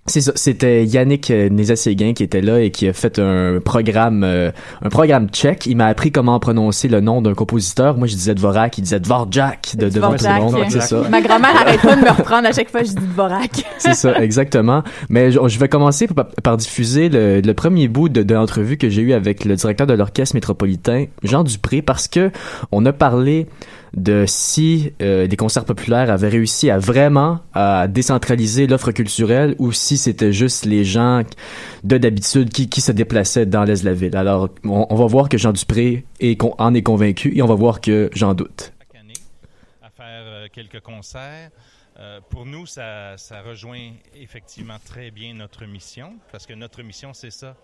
c'était 0.08 0.84
Yannick 0.84 1.29
euh, 1.29 1.48
Nézet-Séguin 1.50 2.13
qui 2.13 2.24
était 2.24 2.41
là 2.41 2.60
et 2.60 2.72
qui 2.72 2.88
a 2.88 2.93
fait 2.93 3.20
un 3.20 3.60
programme 3.63 4.24
euh, 4.24 4.51
un 4.81 4.89
programme 4.89 5.29
tchèque. 5.29 5.67
Il 5.67 5.77
m'a 5.77 5.86
appris 5.86 6.12
comment 6.12 6.39
prononcer 6.39 6.88
le 6.88 7.01
nom 7.01 7.22
d'un 7.22 7.36
compositeur. 7.36 7.98
Moi, 7.98 8.08
je 8.08 8.15
disais 8.15 8.34
Dvorak, 8.34 8.79
il 8.79 8.81
disait 8.81 9.00
Dvorak 9.00 9.75
de 9.77 9.89
devant 9.89 10.08
tout 10.08 10.13
le 10.13 10.20
Dvorak. 10.20 10.41
monde. 10.41 10.65
C'est 10.70 10.81
ça. 10.81 11.03
Ma 11.10 11.22
grand-mère 11.22 11.55
arrête 11.55 11.81
pas 11.81 11.96
de 11.96 12.01
me 12.01 12.10
reprendre 12.10 12.48
à 12.48 12.51
chaque 12.51 12.70
fois 12.72 12.81
que 12.81 12.88
je 12.88 12.93
dis 12.93 13.05
Dvorak. 13.08 13.63
C'est 13.77 13.93
ça, 13.93 14.22
exactement. 14.22 14.84
Mais 15.10 15.31
je, 15.31 15.39
je 15.48 15.60
vais 15.60 15.70
commencer 15.70 16.08
par, 16.08 16.27
par 16.27 16.58
diffuser 16.58 17.08
le, 17.08 17.41
le 17.41 17.53
premier 17.53 17.88
bout 17.88 18.10
de, 18.10 18.24
de 18.24 18.34
l'entrevue 18.34 18.77
que 18.77 18.89
j'ai 18.89 19.03
eu 19.03 19.13
avec 19.13 19.46
le 19.46 19.55
directeur 19.55 19.86
de 19.86 19.93
l'orchestre 19.93 20.36
métropolitain, 20.36 21.05
Jean 21.24 21.43
Dupré, 21.43 21.81
parce 21.84 22.08
que 22.08 22.31
on 22.72 22.86
a 22.88 22.91
parlé 22.93 23.46
de 23.93 24.25
si 24.25 24.93
euh, 25.01 25.27
les 25.27 25.36
concerts 25.36 25.65
populaires 25.65 26.10
avaient 26.10 26.29
réussi 26.29 26.69
à 26.69 26.77
vraiment 26.77 27.39
à 27.53 27.88
décentraliser 27.88 28.67
l'offre 28.67 28.91
culturelle 28.91 29.55
ou 29.60 29.71
si 29.74 29.98
c'était 29.98 30.31
juste 30.31 30.65
les 30.65 30.86
gens 30.86 31.24
de 31.83 31.98
d'habitude 31.98 32.50
qui, 32.50 32.69
qui 32.69 32.81
se 32.81 32.91
déplaçaient 32.91 33.45
dans 33.45 33.63
l'est 33.63 33.81
de 33.81 33.86
la 33.86 33.93
ville. 33.93 34.15
Alors, 34.15 34.50
on, 34.63 34.95
va 34.95 35.05
voir 35.05 35.27
que 35.27 35.38
Jean 35.38 35.51
Dupré 35.51 36.05
est, 36.19 36.41
en 36.41 36.74
est 36.74 36.83
convaincu 36.83 37.36
et 37.36 37.41
on 37.41 37.48
va 37.48 37.55
voir 37.55 37.81
que 37.81 38.10
j'en 38.13 38.33
doute. 38.33 38.74
à 39.81 39.89
faire 39.89 40.24
euh, 40.25 40.48
quelques 40.51 40.79
concerts. 40.79 41.51
Euh, 42.00 42.19
pour 42.29 42.45
nous, 42.45 42.65
ça, 42.65 43.17
ça 43.17 43.41
rejoint 43.41 43.91
effectivement 44.15 44.77
très 44.86 45.12
bien 45.12 45.33
notre 45.33 45.65
mission, 45.65 46.13
parce 46.31 46.48
que 46.48 46.53
notre 46.53 46.81
mission, 46.81 47.13
c'est 47.13 47.31
ça, 47.31 47.55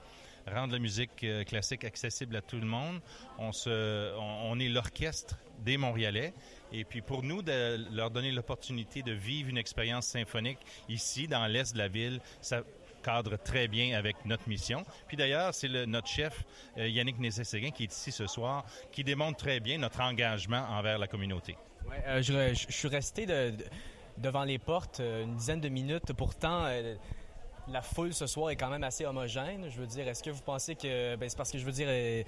rendre 0.53 0.73
la 0.73 0.79
musique 0.79 1.23
euh, 1.23 1.43
classique 1.43 1.83
accessible 1.83 2.35
à 2.35 2.41
tout 2.41 2.57
le 2.57 2.65
monde. 2.65 2.99
On, 3.37 3.51
se, 3.51 4.15
on, 4.17 4.59
est 4.59 4.69
l'orchestre 4.69 5.35
des 5.59 5.77
Montréalais, 5.77 6.33
et 6.71 6.83
puis 6.83 7.01
pour 7.01 7.23
nous, 7.23 7.41
de 7.41 7.85
leur 7.95 8.11
donner 8.11 8.31
l'opportunité 8.31 9.01
de 9.01 9.11
vivre 9.11 9.49
une 9.49 9.57
expérience 9.57 10.05
symphonique 10.07 10.59
ici, 10.87 11.27
dans 11.27 11.45
l'est 11.47 11.73
de 11.73 11.77
la 11.77 11.87
ville, 11.87 12.19
ça 12.41 12.61
cadre 13.03 13.37
très 13.37 13.67
bien 13.67 13.97
avec 13.97 14.17
notre 14.25 14.47
mission. 14.49 14.83
Puis 15.07 15.17
d'ailleurs, 15.17 15.53
c'est 15.53 15.69
notre 15.85 16.07
chef, 16.07 16.43
euh, 16.77 16.87
Yannick 16.87 17.19
Nézet-Séguin, 17.19 17.71
qui 17.71 17.83
est 17.83 17.93
ici 17.93 18.11
ce 18.11 18.27
soir, 18.27 18.65
qui 18.91 19.03
démontre 19.03 19.37
très 19.37 19.59
bien 19.59 19.77
notre 19.77 20.01
engagement 20.01 20.65
envers 20.69 20.97
la 20.99 21.07
communauté. 21.07 21.57
Ouais, 21.89 22.03
euh, 22.07 22.21
je, 22.21 22.65
suis 22.69 22.87
resté 22.87 23.25
de- 23.25 23.51
de- 23.51 23.65
devant 24.17 24.43
les 24.43 24.59
portes 24.59 24.99
une 24.99 25.35
dizaine 25.35 25.61
de 25.61 25.69
minutes. 25.69 26.11
Pourtant, 26.13 26.67
la 27.69 27.81
foule 27.81 28.13
ce 28.13 28.27
soir 28.27 28.49
est 28.49 28.55
quand 28.55 28.69
même 28.69 28.83
assez 28.83 29.05
homogène. 29.05 29.69
Je 29.69 29.77
veux 29.79 29.87
dire, 29.87 30.07
est-ce 30.07 30.23
que 30.23 30.29
vous 30.29 30.41
pensez 30.41 30.75
que. 30.75 31.15
Ben, 31.15 31.29
c'est 31.29 31.37
parce 31.37 31.51
que 31.51 31.57
je 31.57 31.65
veux 31.65 31.71
dire. 31.71 31.87
euh, 31.89 32.23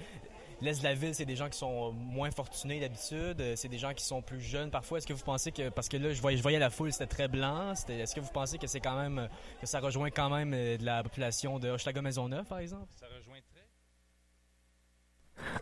L'Est 0.62 0.80
de 0.80 0.84
la 0.84 0.92
ville, 0.92 1.14
c'est 1.14 1.24
des 1.24 1.36
gens 1.36 1.48
qui 1.48 1.56
sont 1.56 1.90
moins 1.92 2.30
fortunés 2.30 2.80
d'habitude, 2.80 3.40
euh, 3.40 3.56
c'est 3.56 3.68
des 3.68 3.78
gens 3.78 3.94
qui 3.94 4.04
sont 4.04 4.20
plus 4.20 4.42
jeunes 4.42 4.70
parfois. 4.70 4.98
Est-ce 4.98 5.06
que 5.06 5.14
vous 5.14 5.24
pensez 5.24 5.52
que, 5.52 5.70
parce 5.70 5.88
que 5.88 5.96
là, 5.96 6.12
je 6.12 6.20
voyais, 6.20 6.58
la 6.58 6.68
foule, 6.68 6.92
c'était 6.92 7.06
très 7.06 7.28
blanc, 7.28 7.72
est-ce 7.72 8.14
que 8.14 8.20
vous 8.20 8.30
pensez 8.30 8.58
que 8.58 8.66
c'est 8.66 8.80
quand 8.80 9.00
même, 9.00 9.26
que 9.58 9.66
ça 9.66 9.80
rejoint 9.80 10.10
quand 10.10 10.28
même 10.28 10.52
euh, 10.52 10.76
de 10.76 10.84
la 10.84 11.02
population 11.02 11.58
de 11.58 11.70
Hochelaga 11.70 12.02
Maisonneuve, 12.02 12.44
par 12.44 12.58
exemple? 12.58 12.92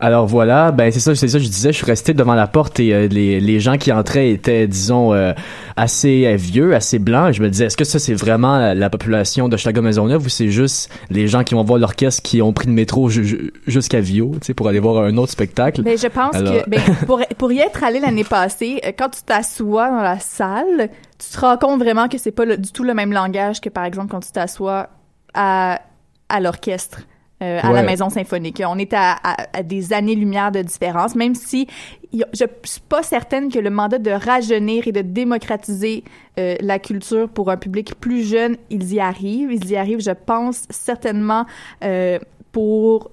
Alors 0.01 0.27
voilà, 0.27 0.71
ben 0.71 0.93
c'est 0.93 1.01
ça, 1.01 1.15
c'est 1.17 1.27
ça, 1.27 1.41
je 1.41 1.49
disais, 1.49 1.73
je 1.73 1.79
suis 1.79 1.87
resté 1.87 2.15
devant 2.15 2.35
la 2.35 2.47
porte 2.47 2.79
et 2.79 2.95
euh, 2.95 3.09
les, 3.09 3.41
les 3.41 3.59
gens 3.59 3.77
qui 3.79 3.91
entraient 3.91 4.31
étaient, 4.31 4.69
disons, 4.69 5.13
euh, 5.13 5.33
assez 5.77 6.25
euh, 6.27 6.37
vieux, 6.37 6.73
assez 6.75 7.01
blancs. 7.01 7.33
Je 7.35 7.43
me 7.43 7.49
disais, 7.51 7.65
est-ce 7.65 7.77
que 7.77 7.83
ça 7.85 7.99
c'est 7.99 8.15
vraiment 8.15 8.59
la, 8.59 8.75
la 8.77 8.91
population 8.91 9.49
de 9.49 9.57
Chicago 9.57 9.83
Maisonneuve 9.83 10.25
ou 10.25 10.29
c'est 10.29 10.51
juste 10.51 10.89
les 11.11 11.27
gens 11.27 11.43
qui 11.43 11.55
vont 11.55 11.65
voir 11.65 11.81
l'orchestre 11.81 12.23
qui 12.23 12.41
ont 12.43 12.53
pris 12.53 12.69
le 12.69 12.75
métro 12.75 13.09
ju- 13.09 13.25
ju- 13.25 13.53
jusqu'à 13.67 13.99
Vio, 14.01 14.33
tu 14.41 14.47
sais, 14.47 14.55
pour 14.55 14.69
aller 14.69 14.79
voir 14.79 15.03
un 15.05 15.17
autre 15.17 15.33
spectacle? 15.33 15.83
Ben, 15.83 15.99
je 15.99 16.07
pense 16.07 16.35
Alors- 16.37 16.63
que 16.65 16.71
ben, 16.71 16.81
pour, 17.07 17.21
pour 17.37 17.51
y 17.51 17.59
être 17.59 17.83
allé 17.83 17.99
l'année 17.99 18.23
passée, 18.25 18.81
quand 18.97 19.09
tu 19.09 19.23
t'assois 19.27 19.91
dans 19.91 20.03
la 20.03 20.21
salle, 20.21 20.91
tu 21.19 21.29
te 21.37 21.41
rends 21.41 21.57
compte 21.57 21.81
vraiment 21.83 22.07
que 22.07 22.19
c'est 22.19 22.31
pas 22.31 22.45
le- 22.45 22.57
du 22.57 22.71
tout 22.71 22.85
le 22.85 22.95
même 22.95 23.13
langage 23.13 23.61
que 23.61 23.69
par 23.69 23.85
exemple 23.85 24.13
quand 24.13 24.21
tu 24.21 24.31
t'assois 24.31 24.91
à, 25.35 25.81
à 26.29 26.39
l'orchestre. 26.41 27.01
Euh, 27.43 27.61
à 27.63 27.73
la 27.73 27.83
maison 27.83 28.11
symphonique. 28.11 28.63
On 28.67 28.79
est 28.79 28.93
à, 28.93 29.13
à- 29.13 29.47
à 29.59 29.63
des 29.63 29.93
années-lumière 29.93 30.51
de 30.53 30.63
différence, 30.63 31.15
même 31.15 31.35
si 31.35 31.67
je 32.13 32.45
suis 32.65 32.81
pas 32.89 33.03
certaine 33.03 33.51
que 33.53 33.59
le 33.59 33.71
mandat 33.71 33.99
de 33.99 34.11
rajeunir 34.11 34.89
et 34.89 34.93
de 34.93 35.03
démocratiser 35.03 36.05
euh, 36.39 36.57
la 36.61 36.79
culture 36.79 37.29
pour 37.29 37.51
un 37.51 37.57
public 37.57 37.95
plus 38.01 38.23
jeune, 38.27 38.57
ils 38.71 38.95
y 38.95 39.01
arrivent. 39.01 39.53
Ils 39.53 39.71
y 39.71 39.77
arrivent, 39.77 40.01
je 40.01 40.11
pense, 40.11 40.63
certainement 40.71 41.45
euh, 41.85 42.19
pour 42.53 43.11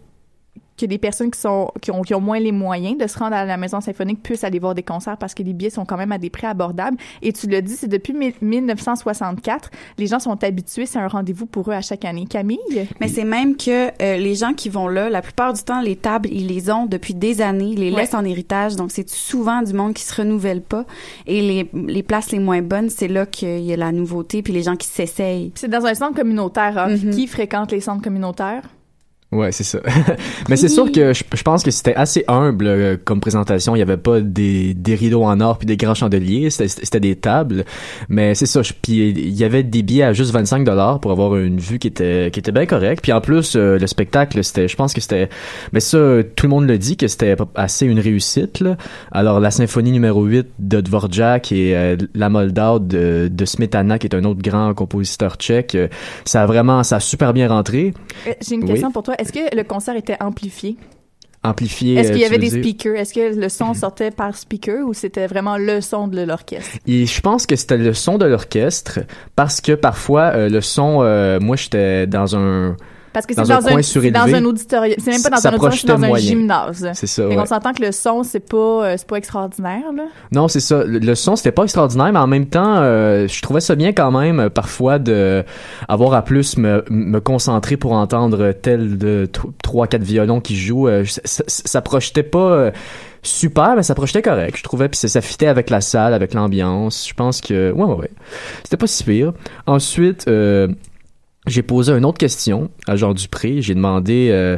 que 0.78 0.86
des 0.86 0.98
personnes 0.98 1.32
qui 1.32 1.40
sont 1.40 1.72
qui 1.82 1.92
ont, 1.92 2.02
qui 2.02 2.14
ont 2.14 2.20
moins 2.22 2.40
les 2.40 2.52
moyens 2.52 2.98
de 2.98 3.08
se 3.08 3.18
rendre 3.18 3.36
à 3.36 3.46
la 3.46 3.58
maison 3.58 3.80
symphonique 3.82 4.22
puissent 4.22 4.44
aller 4.44 4.60
voir 4.60 4.76
des 4.76 4.84
concerts 4.84 5.18
parce 5.18 5.34
que 5.34 5.42
les 5.44 5.54
billets 5.54 5.70
sont 5.70 5.86
quand 5.86 5.98
même 5.98 6.12
à 6.12 6.18
des 6.18 6.30
prix 6.30 6.48
abordables. 6.48 6.98
Et 7.22 7.32
tu 7.32 7.48
l'as 7.48 7.62
dit, 7.62 7.74
c'est 7.76 7.88
depuis 7.88 8.14
mi- 8.14 8.34
1964. 8.42 9.70
Les 9.98 10.08
gens 10.08 10.20
sont 10.20 10.44
habitués, 10.44 10.86
c'est 10.86 11.00
un 11.00 11.08
rendez-vous 11.08 11.46
pour 11.46 11.70
eux 11.70 11.74
à 11.74 11.82
chaque 11.82 12.06
année. 12.06 12.26
Camille? 12.30 12.60
Mais 13.00 13.08
c'est 13.08 13.24
même 13.24 13.56
que 13.56 13.88
euh, 14.02 14.18
les 14.18 14.36
gens 14.36 14.54
qui 14.54 14.70
vont 14.70 14.88
là, 14.88 15.10
la 15.10 15.22
plupart 15.22 15.54
du 15.54 15.62
temps, 15.64 15.82
les 15.82 15.96
tables, 15.96 16.30
ils 16.32 16.48
les 16.48 16.70
ont 16.70 16.86
depuis 16.86 17.14
des 17.14 17.42
années, 17.42 17.72
ils 17.74 17.80
les 17.80 17.92
Ouais. 17.92 18.02
laissent 18.02 18.14
en 18.14 18.26
héritage. 18.26 18.76
Donc, 18.76 18.92
c'est 18.92 19.10
souvent 19.10 19.62
du 19.62 19.74
monde 19.74 19.94
qui 19.94 20.04
se 20.04 20.14
renouvelle 20.16 20.62
pas. 20.62 20.86
Et 21.28 21.42
les, 21.42 21.70
les 21.88 22.04
places 22.04 22.32
les 22.32 22.40
moins 22.40 22.62
bonnes, 22.62 22.90
c'est 22.90 23.08
là 23.08 23.26
qu'il 23.26 23.60
y 23.62 23.72
a 23.74 23.78
la 23.78 23.92
nouveauté, 23.92 24.42
puis 24.42 24.52
les 24.54 24.64
gens 24.64 24.76
qui 24.76 24.88
s'essayent. 24.88 25.52
C'est 25.56 25.68
dans 25.70 25.86
un 25.86 25.94
centre 25.94 26.16
communautaire. 26.16 26.78
hein. 26.78 26.90
Mhm. 26.90 27.12
Qui 27.12 27.28
fréquente 27.28 27.72
les 27.72 27.80
centres 27.80 28.02
communautaires? 28.04 28.64
Ouais, 29.36 29.52
c'est 29.52 29.64
ça. 29.64 29.80
Mais 30.50 30.56
c'est 30.56 30.70
sûr 30.70 30.92
que 30.92 31.14
je, 31.14 31.24
je 31.34 31.44
pense 31.44 31.64
que 31.64 31.72
c'était 31.72 31.96
assez 31.96 32.24
humble 32.28 32.68
euh, 32.68 32.98
comme 33.04 33.20
présentation. 33.20 33.76
Il 33.76 33.80
y 33.80 33.82
avait 33.82 33.98
pas 33.98 34.22
des, 34.22 34.74
des 34.74 34.96
rideaux 34.96 35.24
en 35.24 35.40
or 35.42 35.58
puis 35.58 35.66
des 35.66 35.78
grands 35.78 35.94
chandeliers. 35.94 36.50
C'était 36.50 37.00
des 37.00 37.16
tables. 37.16 37.66
Mais 38.10 38.36
c'est 38.36 38.46
ça. 38.46 38.62
je- 38.62 38.74
Puis 38.82 39.10
il 39.10 39.34
y 39.36 39.44
avait 39.44 39.64
des 39.64 39.84
billets 39.84 40.04
à 40.04 40.14
juste 40.14 40.32
25 40.32 40.64
dollars 40.64 41.00
pour 41.00 41.12
avoir 41.12 41.36
une 41.38 41.60
vue 41.60 41.80
qui 41.80 41.88
était 41.88 42.30
qui 42.32 42.40
était 42.40 42.52
bien 42.52 42.66
correcte. 42.66 43.02
Puis 43.04 43.12
en 43.12 43.22
plus 43.22 43.56
euh, 43.56 43.78
le 43.78 43.88
spectacle, 43.88 44.44
c'était, 44.44 44.68
je 44.68 44.76
pense 44.76 44.94
que 44.94 45.02
c'était. 45.02 45.30
Mais 45.74 45.80
ça, 45.80 45.98
tout 46.36 46.46
le 46.46 46.50
monde 46.50 46.68
le 46.68 46.78
dit 46.78 46.98
que 46.98 47.08
c'était 47.08 47.36
assez 47.56 47.86
une 47.86 48.00
réussite. 48.00 48.60
Là. 48.60 48.78
Alors 49.12 49.40
la 49.40 49.52
symphonie 49.52 49.92
numéro 49.92 50.24
8 50.24 50.48
de 50.60 50.82
Dvorak 50.82 51.52
et 51.52 51.76
euh, 51.76 51.96
la 52.14 52.30
Moldau 52.30 52.80
de, 52.80 53.30
de 53.32 53.46
Smetana, 53.46 54.00
qui 54.00 54.08
est 54.08 54.16
un 54.16 54.24
autre 54.24 54.42
grand 54.42 54.74
compositeur 54.74 55.36
tchèque, 55.36 55.78
ça 56.26 56.44
a 56.44 56.46
vraiment, 56.46 56.84
ça 56.84 56.98
a 56.98 57.00
super 57.00 57.34
bien 57.34 57.48
rentré. 57.48 57.94
J'ai 58.48 58.56
une 58.56 58.62
Oui. 58.64 58.70
question 58.70 58.92
pour 58.92 59.04
toi. 59.04 59.16
Est-ce 59.26 59.34
que 59.34 59.56
le 59.56 59.64
concert 59.64 59.96
était 59.96 60.18
amplifié? 60.22 60.78
Amplifié. 61.44 61.96
Est-ce 61.96 62.12
qu'il 62.12 62.22
y 62.22 62.24
euh, 62.24 62.28
avait 62.28 62.40
des 62.40 62.50
speakers? 62.50 62.96
Est-ce 62.96 63.14
que 63.14 63.40
le 63.40 63.50
son 63.50 63.74
sortait 63.74 64.12
par 64.12 64.36
speaker 64.36 64.88
ou 64.88 64.94
c'était 64.94 65.28
vraiment 65.28 65.58
le 65.58 65.80
son 65.82 66.08
de 66.08 66.22
l'orchestre? 66.22 66.78
Et 66.88 67.06
je 67.06 67.22
pense 67.22 67.46
que 67.46 67.56
c'était 67.56 67.78
le 67.78 67.94
son 67.94 68.18
de 68.18 68.26
l'orchestre 68.26 69.00
parce 69.36 69.62
que 69.62 69.74
parfois 69.74 70.32
euh, 70.34 70.50
le 70.50 70.62
son, 70.62 71.02
euh, 71.02 71.40
moi 71.40 71.56
j'étais 71.56 72.08
dans 72.08 72.36
un, 72.36 72.76
Parce 73.16 73.26
que 73.26 73.34
c'est 73.34 73.42
Dans 73.44 73.52
un 73.52 73.62
dans, 73.62 73.68
un, 74.36 74.42
dans 74.42 74.50
auditorium. 74.50 74.96
C'est 75.00 75.10
même 75.12 75.24
pas 75.24 75.30
dans 75.30 75.48
un 75.48 75.54
auditorium, 75.54 75.72
c'est 75.80 75.88
dans 75.88 75.94
un 76.04 76.08
moyen. 76.10 76.26
gymnase. 76.28 76.92
c'est 76.96 77.08
ça. 77.08 77.26
Ouais. 77.28 77.36
qu'on 77.38 77.46
s'entend 77.46 77.72
que 77.72 77.82
le 77.82 77.94
son, 77.94 78.24
c'est 78.24 78.42
pas, 78.42 78.58
euh, 78.58 78.96
c'est 78.98 79.08
pas 79.08 79.16
extraordinaire, 79.16 79.84
là. 79.96 80.04
Non, 80.34 80.50
c'est 80.50 80.60
ça. 80.60 80.84
Le, 80.84 81.00
le 81.00 81.16
son 81.16 81.38
c'était 81.38 81.54
pas 81.54 81.64
extraordinaire, 81.64 82.12
mais 82.12 82.20
en 82.20 82.28
même 82.28 82.48
temps, 82.48 82.76
euh, 82.80 83.26
je 83.30 83.42
trouvais 83.42 83.62
ça 83.62 83.76
bien 83.76 83.94
quand 83.94 84.12
même 84.12 84.42
euh, 84.42 84.50
parfois 84.50 85.00
de 85.00 85.46
avoir 85.88 86.14
à 86.14 86.24
plus 86.24 86.58
me, 86.58 86.84
me 86.90 87.20
concentrer 87.22 87.78
pour 87.78 87.94
entendre 87.94 88.52
tel 88.52 88.98
de 88.98 89.30
tr- 89.32 89.50
trois 89.64 89.88
quatre 89.88 90.04
violons 90.04 90.42
qui 90.42 90.58
jouent. 90.58 90.90
Euh, 90.90 91.06
ça, 91.24 91.44
ça, 91.48 91.82
projetait 91.82 92.22
pas. 92.24 92.72
super 93.24 93.76
mais 93.76 93.84
ça 93.84 93.96
projetait 93.96 94.22
correct 94.22 94.58
je 94.58 94.64
trouvais 94.64 94.88
puis 94.90 95.00
ça, 95.00 95.08
ça 95.08 95.22
fitait 95.22 95.48
avec 95.48 95.70
la 95.72 95.82
salle 95.82 96.14
avec 96.14 96.34
l'ambiance 96.36 97.08
je 97.08 97.14
pense 97.16 97.42
que 97.42 97.72
ouais 97.72 97.84
ouais 97.84 97.96
ouais 97.96 98.12
c'était 98.64 98.78
pas 98.78 98.86
si 98.86 99.04
pire 99.04 99.34
ensuite 99.66 100.28
euh, 100.28 100.68
j'ai 101.48 101.64
posé 101.64 101.94
une 101.94 102.06
autre 102.06 102.18
question 102.18 102.70
à 102.88 102.96
Jean 102.96 103.14
Dupré. 103.14 103.62
J'ai 103.62 103.76
demandé 103.76 104.30
euh, 104.32 104.58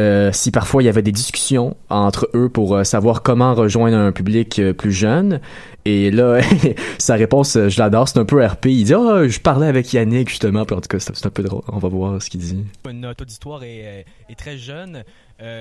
euh, 0.00 0.32
si 0.32 0.50
parfois 0.50 0.82
il 0.82 0.86
y 0.86 0.88
avait 0.88 1.02
des 1.02 1.12
discussions 1.12 1.76
entre 1.88 2.28
eux 2.34 2.48
pour 2.48 2.74
euh, 2.74 2.84
savoir 2.84 3.22
comment 3.22 3.54
rejoindre 3.54 3.96
un 3.96 4.12
public 4.12 4.60
plus 4.72 4.92
jeune. 4.92 5.40
Et 5.84 6.10
là, 6.10 6.40
sa 6.98 7.14
réponse, 7.14 7.54
je 7.54 7.78
l'adore, 7.78 8.08
c'est 8.08 8.18
un 8.18 8.24
peu 8.24 8.44
RP. 8.44 8.66
Il 8.66 8.84
dit 8.84 8.94
«Ah, 8.94 9.28
je 9.28 9.38
parlais 9.38 9.66
avec 9.66 9.92
Yannick, 9.92 10.28
justement.» 10.28 10.64
Puis 10.66 10.74
en 10.74 10.80
tout 10.80 10.88
cas, 10.88 10.98
c'est 10.98 11.26
un 11.26 11.30
peu 11.30 11.42
drôle. 11.42 11.62
On 11.68 11.78
va 11.78 11.88
voir 11.88 12.20
ce 12.20 12.30
qu'il 12.30 12.40
dit. 12.40 12.64
Notre 12.92 13.22
auditoire 13.22 13.62
est, 13.62 14.06
très 14.36 14.58
jeune. 14.58 15.04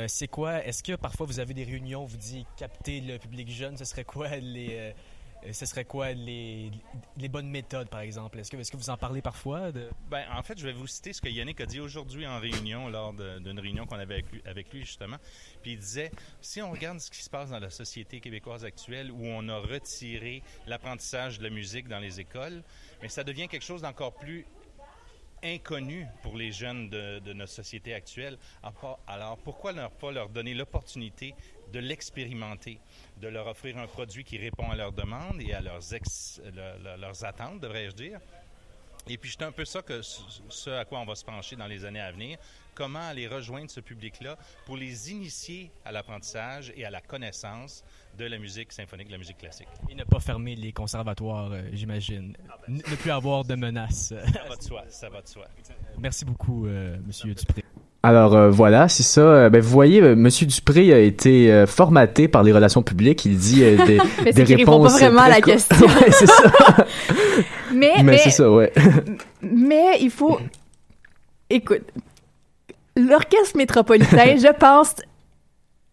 C'est 0.07 0.27
quoi? 0.27 0.65
Est-ce 0.65 0.81
que 0.81 0.93
parfois 0.95 1.27
vous 1.27 1.39
avez 1.39 1.53
des 1.53 1.63
réunions, 1.63 2.05
vous 2.05 2.17
dites 2.17 2.47
capter 2.57 3.01
le 3.01 3.17
public 3.19 3.51
jeune 3.51 3.77
Ce 3.77 3.85
serait 3.85 4.05
quoi 4.05 4.27
les, 4.41 4.93
ce 5.51 5.65
serait 5.65 5.85
quoi 5.85 6.13
les, 6.13 6.71
bonnes 7.29 7.49
méthodes, 7.49 7.89
par 7.89 7.99
exemple? 7.99 8.39
Est-ce 8.39 8.51
que, 8.51 8.77
vous 8.77 8.89
en 8.89 8.97
parlez 8.97 9.21
parfois? 9.21 9.71
De... 9.71 9.89
Ben, 10.09 10.23
en 10.33 10.43
fait, 10.43 10.57
je 10.57 10.65
vais 10.65 10.73
vous 10.73 10.87
citer 10.87 11.13
ce 11.13 11.21
que 11.21 11.29
Yannick 11.29 11.59
a 11.61 11.65
dit 11.65 11.79
aujourd'hui 11.79 12.25
en 12.25 12.39
réunion, 12.39 12.89
lors 12.89 13.13
d'une 13.13 13.59
réunion 13.59 13.85
qu'on 13.85 13.99
avait 13.99 14.23
avec 14.45 14.71
lui, 14.71 14.81
justement. 14.81 15.17
Puis 15.61 15.73
il 15.73 15.79
disait, 15.79 16.11
si 16.41 16.61
on 16.61 16.71
regarde 16.71 16.99
ce 16.99 17.11
qui 17.11 17.21
se 17.21 17.29
passe 17.29 17.49
dans 17.49 17.59
la 17.59 17.69
société 17.69 18.19
québécoise 18.19 18.63
actuelle, 18.63 19.11
où 19.11 19.25
on 19.25 19.47
a 19.49 19.57
retiré 19.57 20.43
l'apprentissage 20.67 21.39
de 21.39 21.43
la 21.43 21.49
musique 21.49 21.87
dans 21.87 21.99
les 21.99 22.19
écoles, 22.19 22.63
mais 23.01 23.09
ça 23.09 23.23
devient 23.23 23.47
quelque 23.47 23.65
chose 23.65 23.81
d'encore 23.81 24.13
plus 24.13 24.45
inconnu 25.43 26.07
pour 26.21 26.37
les 26.37 26.51
jeunes 26.51 26.89
de, 26.89 27.19
de 27.19 27.33
notre 27.33 27.51
société 27.51 27.93
actuelle. 27.93 28.37
Alors, 29.07 29.37
pourquoi 29.39 29.73
ne 29.73 29.85
pas 29.87 30.11
leur 30.11 30.29
donner 30.29 30.53
l'opportunité 30.53 31.35
de 31.73 31.79
l'expérimenter, 31.79 32.79
de 33.19 33.27
leur 33.27 33.47
offrir 33.47 33.77
un 33.77 33.87
produit 33.87 34.23
qui 34.23 34.37
répond 34.37 34.69
à 34.71 34.75
leurs 34.75 34.93
demandes 34.93 35.41
et 35.41 35.53
à 35.53 35.59
leurs, 35.59 35.93
ex- 35.93 36.39
le- 36.45 36.81
le- 36.83 37.01
leurs 37.01 37.25
attentes, 37.25 37.59
devrais-je 37.59 37.95
dire? 37.95 38.19
Et 39.09 39.17
puis, 39.17 39.31
c'est 39.37 39.43
un 39.43 39.51
peu 39.51 39.65
ça 39.65 39.81
que 39.81 40.01
ce 40.01 40.69
à 40.69 40.85
quoi 40.85 40.99
on 40.99 41.05
va 41.05 41.15
se 41.15 41.25
pencher 41.25 41.57
dans 41.57 41.67
les 41.67 41.83
années 41.83 41.99
à 41.99 42.09
venir. 42.13 42.37
Comment 42.73 42.99
aller 43.05 43.27
rejoindre 43.27 43.69
ce 43.69 43.81
public-là 43.81 44.37
pour 44.65 44.77
les 44.77 45.11
initier 45.11 45.71
à 45.83 45.91
l'apprentissage 45.91 46.71
et 46.77 46.85
à 46.85 46.89
la 46.89 47.01
connaissance 47.01 47.83
de 48.17 48.23
la 48.25 48.37
musique 48.37 48.71
symphonique, 48.71 49.07
de 49.07 49.11
la 49.11 49.17
musique 49.17 49.37
classique. 49.39 49.67
Et 49.89 49.95
ne 49.95 50.05
pas 50.05 50.19
fermer 50.21 50.55
les 50.55 50.71
conservatoires, 50.71 51.51
euh, 51.51 51.63
j'imagine. 51.73 52.37
N- 52.69 52.81
Ne 52.89 52.95
plus 52.95 53.11
avoir 53.11 53.43
de 53.43 53.55
menaces. 53.55 54.13
Ça 54.33 54.43
va 54.47 54.55
de 54.55 54.63
soi, 54.63 54.83
ça 54.87 55.09
va 55.09 55.21
de 55.21 55.27
soi. 55.27 55.47
Merci 55.97 56.23
beaucoup, 56.23 56.65
euh, 56.67 56.97
Monsieur 57.05 57.33
Dupré. 57.35 57.62
Alors 58.05 58.35
euh, 58.35 58.49
voilà, 58.49 58.89
c'est 58.89 59.01
ça. 59.03 59.21
Euh, 59.21 59.49
Ben, 59.49 59.61
vous 59.61 59.69
voyez, 59.69 60.01
euh, 60.01 60.13
Monsieur 60.15 60.45
Dupré 60.45 60.91
a 60.93 60.99
été 60.99 61.49
euh, 61.51 61.65
formaté 61.65 62.27
par 62.27 62.43
les 62.43 62.51
relations 62.51 62.83
publiques. 62.83 63.23
Il 63.23 63.37
dit 63.37 63.63
euh, 63.63 63.77
des, 63.85 63.97
Mais 64.25 64.31
des 64.33 64.39
c'est 64.41 64.43
qu'il 64.43 64.55
répond 64.57 64.73
réponses 64.81 64.99
pas 64.99 64.99
vraiment 65.07 65.21
à 65.21 65.29
la 65.29 65.39
question. 65.41 65.77
Ouais, 65.87 66.11
c'est 66.11 66.27
ça. 66.27 66.43
Mais, 67.73 67.93
Mais, 67.97 68.03
mais, 68.03 68.17
c'est 68.19 68.29
ça, 68.29 68.51
ouais. 68.51 68.71
mais 69.41 69.97
il 70.01 70.11
faut. 70.11 70.37
Écoute, 71.49 71.81
l'Orchestre 72.95 73.57
métropolitain, 73.57 74.35
je 74.37 74.53
pense, 74.53 74.93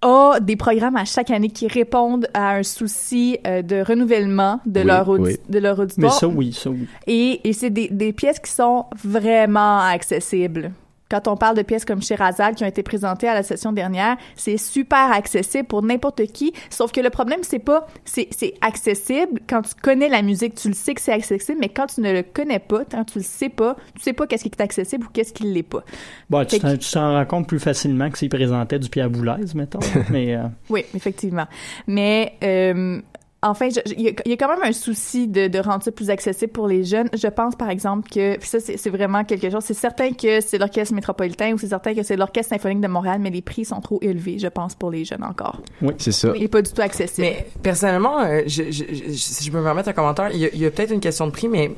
a 0.02 0.40
des 0.40 0.56
programmes 0.56 0.96
à 0.96 1.04
chaque 1.06 1.30
année 1.30 1.48
qui 1.48 1.68
répondent 1.68 2.26
à 2.34 2.56
un 2.56 2.62
souci 2.62 3.38
euh, 3.46 3.62
de 3.62 3.82
renouvellement 3.82 4.60
de, 4.66 4.80
Oui, 4.80 4.86
leur, 4.86 5.08
oui. 5.08 5.36
de 5.48 5.58
leur 5.58 5.76
Mais 5.78 5.82
auditoire. 5.84 6.12
ça, 6.12 6.26
oui, 6.28 6.52
ça, 6.52 6.68
oui. 6.70 6.86
Et, 7.06 7.40
et 7.48 7.52
c'est 7.54 7.70
des, 7.70 7.88
des 7.88 8.12
pièces 8.12 8.40
qui 8.40 8.50
sont 8.52 8.84
vraiment 9.02 9.78
accessibles. 9.80 10.72
Quand 11.10 11.26
on 11.28 11.36
parle 11.36 11.56
de 11.56 11.62
pièces 11.62 11.84
comme 11.84 12.00
Sherazade 12.02 12.54
qui 12.54 12.64
ont 12.64 12.68
été 12.68 12.82
présentées 12.82 13.28
à 13.28 13.34
la 13.34 13.42
session 13.42 13.72
dernière, 13.72 14.16
c'est 14.36 14.56
super 14.56 15.12
accessible 15.12 15.66
pour 15.66 15.82
n'importe 15.82 16.24
qui. 16.32 16.52
Sauf 16.70 16.92
que 16.92 17.00
le 17.00 17.10
problème, 17.10 17.40
c'est 17.42 17.58
pas, 17.58 17.86
c'est, 18.04 18.28
c'est 18.30 18.54
accessible. 18.60 19.40
Quand 19.48 19.62
tu 19.62 19.74
connais 19.82 20.08
la 20.08 20.22
musique, 20.22 20.54
tu 20.54 20.68
le 20.68 20.74
sais 20.74 20.94
que 20.94 21.00
c'est 21.00 21.12
accessible, 21.12 21.58
mais 21.60 21.68
quand 21.68 21.86
tu 21.86 22.00
ne 22.00 22.12
le 22.12 22.22
connais 22.22 22.58
pas, 22.60 22.84
quand 22.90 23.04
tu 23.04 23.18
le 23.18 23.24
sais 23.24 23.48
pas, 23.48 23.76
tu 23.96 24.02
sais 24.02 24.12
pas 24.12 24.26
qu'est-ce 24.26 24.44
qui 24.44 24.50
est 24.50 24.60
accessible 24.60 25.06
ou 25.06 25.08
qu'est-ce 25.12 25.32
qui 25.32 25.44
l'est 25.44 25.62
pas. 25.62 25.82
Bon, 26.30 26.44
tu 26.44 26.50
Fait 26.50 26.58
t'en- 26.60 26.76
tu 26.76 26.90
t'en 26.92 27.12
rends 27.14 27.26
compte 27.26 27.48
plus 27.48 27.58
facilement 27.60 28.08
que 28.10 28.16
s'il 28.18 28.28
présentait 28.28 28.78
du 28.78 28.88
Pierre 28.88 29.10
Boulez, 29.10 29.32
mettons. 29.54 29.80
mais 30.10 30.34
euh, 30.36 30.44
Oui, 30.68 30.84
effectivement. 30.94 31.46
Mais 31.86 32.34
euh, 32.44 33.00
enfin, 33.42 33.68
il 33.86 34.00
y, 34.02 34.08
a- 34.08 34.12
il 34.24 34.30
y 34.30 34.34
a 34.34 34.36
quand 34.36 34.48
même 34.48 34.62
un 34.62 34.72
souci 34.72 35.26
de, 35.28 35.48
de 35.48 35.58
rendre 35.58 35.82
ça 35.82 35.90
plus 35.92 36.10
accessible 36.10 36.52
pour 36.52 36.68
les 36.68 36.84
jeunes. 36.84 37.08
Je 37.14 37.26
pense, 37.28 37.56
par 37.56 37.70
exemple, 37.70 38.08
que 38.10 38.36
puis 38.36 38.48
ça, 38.48 38.58
c'est 38.60 38.90
vraiment 38.90 39.24
quelque 39.24 39.48
chose. 39.50 39.62
C'est 39.64 39.74
certain 39.74 40.12
que 40.12 40.40
c'est 40.40 40.58
l'orchestre 40.58 40.94
métropolitain 40.94 41.52
ou 41.52 41.58
c'est 41.58 41.68
certain 41.68 41.94
que 41.94 42.02
c'est 42.02 42.16
l'orchestre 42.16 42.50
symphonique 42.54 42.80
de 42.80 42.88
Montréal, 42.88 43.18
mais 43.20 43.30
les 43.30 43.42
prix 43.42 43.64
sont 43.64 43.80
trop 43.80 43.98
élevés, 44.02 44.38
je 44.38 44.48
pense, 44.48 44.74
pour 44.74 44.90
les 44.90 45.04
jeunes 45.04 45.24
encore. 45.24 45.60
Oui, 45.82 45.94
c'est 45.98 46.12
ça. 46.12 46.32
Il 46.36 46.42
est 46.42 46.48
pas 46.48 46.62
du 46.62 46.70
tout 46.72 46.82
accessible. 46.82 47.26
Mais 47.28 47.46
personnellement, 47.62 48.20
euh, 48.20 48.42
je, 48.46 48.64
je- 48.70 48.84
je- 48.92 49.12
si 49.12 49.44
je 49.44 49.50
peux 49.50 49.58
me 49.58 49.64
permettre 49.64 49.88
un 49.88 49.92
commentaire, 49.94 50.30
il 50.32 50.38
y 50.40 50.44
a, 50.44 50.48
il 50.52 50.60
y 50.60 50.66
a 50.66 50.70
peut-être 50.70 50.92
une 50.92 51.00
question 51.00 51.26
de 51.26 51.32
prix, 51.32 51.48
mais 51.48 51.72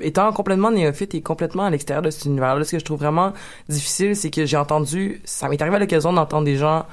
étant 0.00 0.32
complètement 0.32 0.70
néophyte 0.70 1.14
et 1.14 1.20
complètement 1.20 1.64
à 1.64 1.70
l'extérieur 1.70 2.02
de 2.02 2.10
cet 2.10 2.24
univers-là, 2.24 2.64
ce 2.64 2.72
que 2.72 2.78
je 2.78 2.84
trouve 2.84 2.98
vraiment 2.98 3.32
difficile, 3.68 4.16
c'est 4.16 4.30
que 4.30 4.46
j'ai 4.46 4.56
entendu, 4.56 5.20
ça 5.24 5.48
m'est 5.48 5.60
arrivé 5.60 5.76
à 5.76 5.78
l'occasion 5.80 6.12
d'entendre 6.12 6.44
des 6.44 6.56
gens 6.56 6.86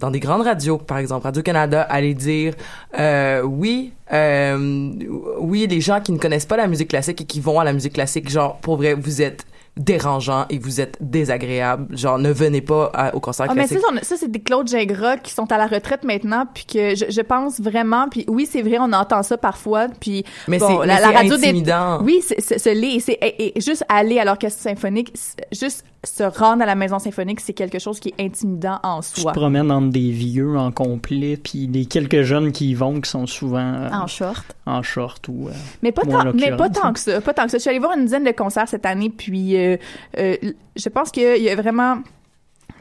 dans 0.00 0.10
des 0.10 0.18
grandes 0.18 0.42
radios, 0.42 0.78
par 0.78 0.98
exemple 0.98 1.24
Radio-Canada, 1.24 1.82
aller 1.82 2.14
dire 2.14 2.54
euh, 2.98 3.42
oui, 3.42 3.92
euh, 4.12 4.90
oui, 5.38 5.66
les 5.68 5.80
gens 5.80 6.00
qui 6.00 6.12
ne 6.12 6.18
connaissent 6.18 6.46
pas 6.46 6.56
la 6.56 6.66
musique 6.66 6.88
classique 6.88 7.20
et 7.20 7.24
qui 7.24 7.40
vont 7.40 7.60
à 7.60 7.64
la 7.64 7.72
musique 7.72 7.92
classique, 7.92 8.28
genre, 8.28 8.56
pour 8.58 8.76
vrai, 8.76 8.94
vous 8.94 9.22
êtes 9.22 9.46
dérangeant 9.76 10.46
et 10.50 10.58
vous 10.58 10.80
êtes 10.80 10.96
désagréable. 11.00 11.96
Genre, 11.96 12.18
ne 12.18 12.30
venez 12.30 12.60
pas 12.60 12.90
à- 12.94 13.14
au 13.14 13.20
concert 13.20 13.46
mais 13.48 13.66
classique. 13.66 13.78
ça, 13.80 13.86
on- 13.92 14.02
ça 14.04 14.16
c'est 14.18 14.30
des 14.30 14.40
Claude 14.40 14.68
Gingras 14.68 15.18
qui 15.18 15.32
sont 15.32 15.50
à 15.52 15.58
la 15.58 15.66
retraite 15.66 16.04
maintenant, 16.04 16.44
puis 16.52 16.64
que 16.64 16.94
je, 16.94 17.06
je 17.08 17.20
pense 17.20 17.60
vraiment, 17.60 18.08
puis 18.08 18.24
oui, 18.28 18.46
c'est 18.50 18.62
vrai, 18.62 18.76
on 18.80 18.92
entend 18.92 19.22
ça 19.22 19.36
parfois, 19.38 19.86
puis 20.00 20.24
Mais 20.48 20.58
bon, 20.58 20.66
c'est- 20.66 20.86
la, 20.86 20.94
mais 20.94 21.00
la 21.00 21.08
c'est 21.08 21.16
radio 21.16 21.36
des- 21.36 21.44
intimidant. 21.48 22.02
Oui, 22.02 22.20
c'est 22.22 22.40
c'est- 22.40 23.60
juste 23.60 23.84
aller 23.88 24.18
à 24.18 24.24
l'orchestre 24.24 24.60
symphonique, 24.62 25.12
juste 25.52 25.84
se 26.02 26.22
rendre 26.22 26.62
à 26.62 26.66
la 26.66 26.74
maison 26.74 26.98
symphonique, 26.98 27.40
c'est 27.40 27.52
quelque 27.52 27.78
chose 27.78 28.00
qui 28.00 28.14
est 28.16 28.24
intimidant 28.24 28.78
en 28.82 29.00
tu 29.02 29.20
soi. 29.20 29.32
te 29.32 29.38
promènes 29.38 29.70
entre 29.70 29.90
des 29.90 30.10
vieux 30.10 30.56
en 30.56 30.72
complet, 30.72 31.36
puis 31.36 31.68
des 31.68 31.84
quelques 31.84 32.22
jeunes 32.22 32.52
qui 32.52 32.70
y 32.70 32.74
vont, 32.74 33.00
qui 33.02 33.10
sont 33.10 33.26
souvent 33.26 33.58
euh, 33.58 33.90
En 33.92 34.06
short. 34.06 34.44
en 34.64 34.82
short 34.82 35.28
ou. 35.28 35.48
euh, 35.48 35.52
Mais 35.82 35.92
pas, 35.92 36.02
tant, 36.02 36.32
mais 36.34 36.56
pas 36.56 36.70
tant 36.70 36.94
que 36.94 36.98
ça, 37.00 37.20
pas 37.20 37.34
tant 37.34 37.44
que 37.44 37.50
ça. 37.50 37.58
Je 37.58 37.60
suis 37.60 37.68
allée 37.70 37.78
voir 37.78 37.92
une 37.98 38.04
dizaine 38.04 38.24
de 38.24 38.30
concerts 38.30 38.66
cette 38.68 38.86
année, 38.86 39.10
puis 39.10 39.56
euh, 39.60 39.76
euh, 40.18 40.36
je 40.76 40.88
pense 40.88 41.10
qu'il 41.10 41.42
y 41.42 41.48
a 41.50 41.56
vraiment, 41.56 41.98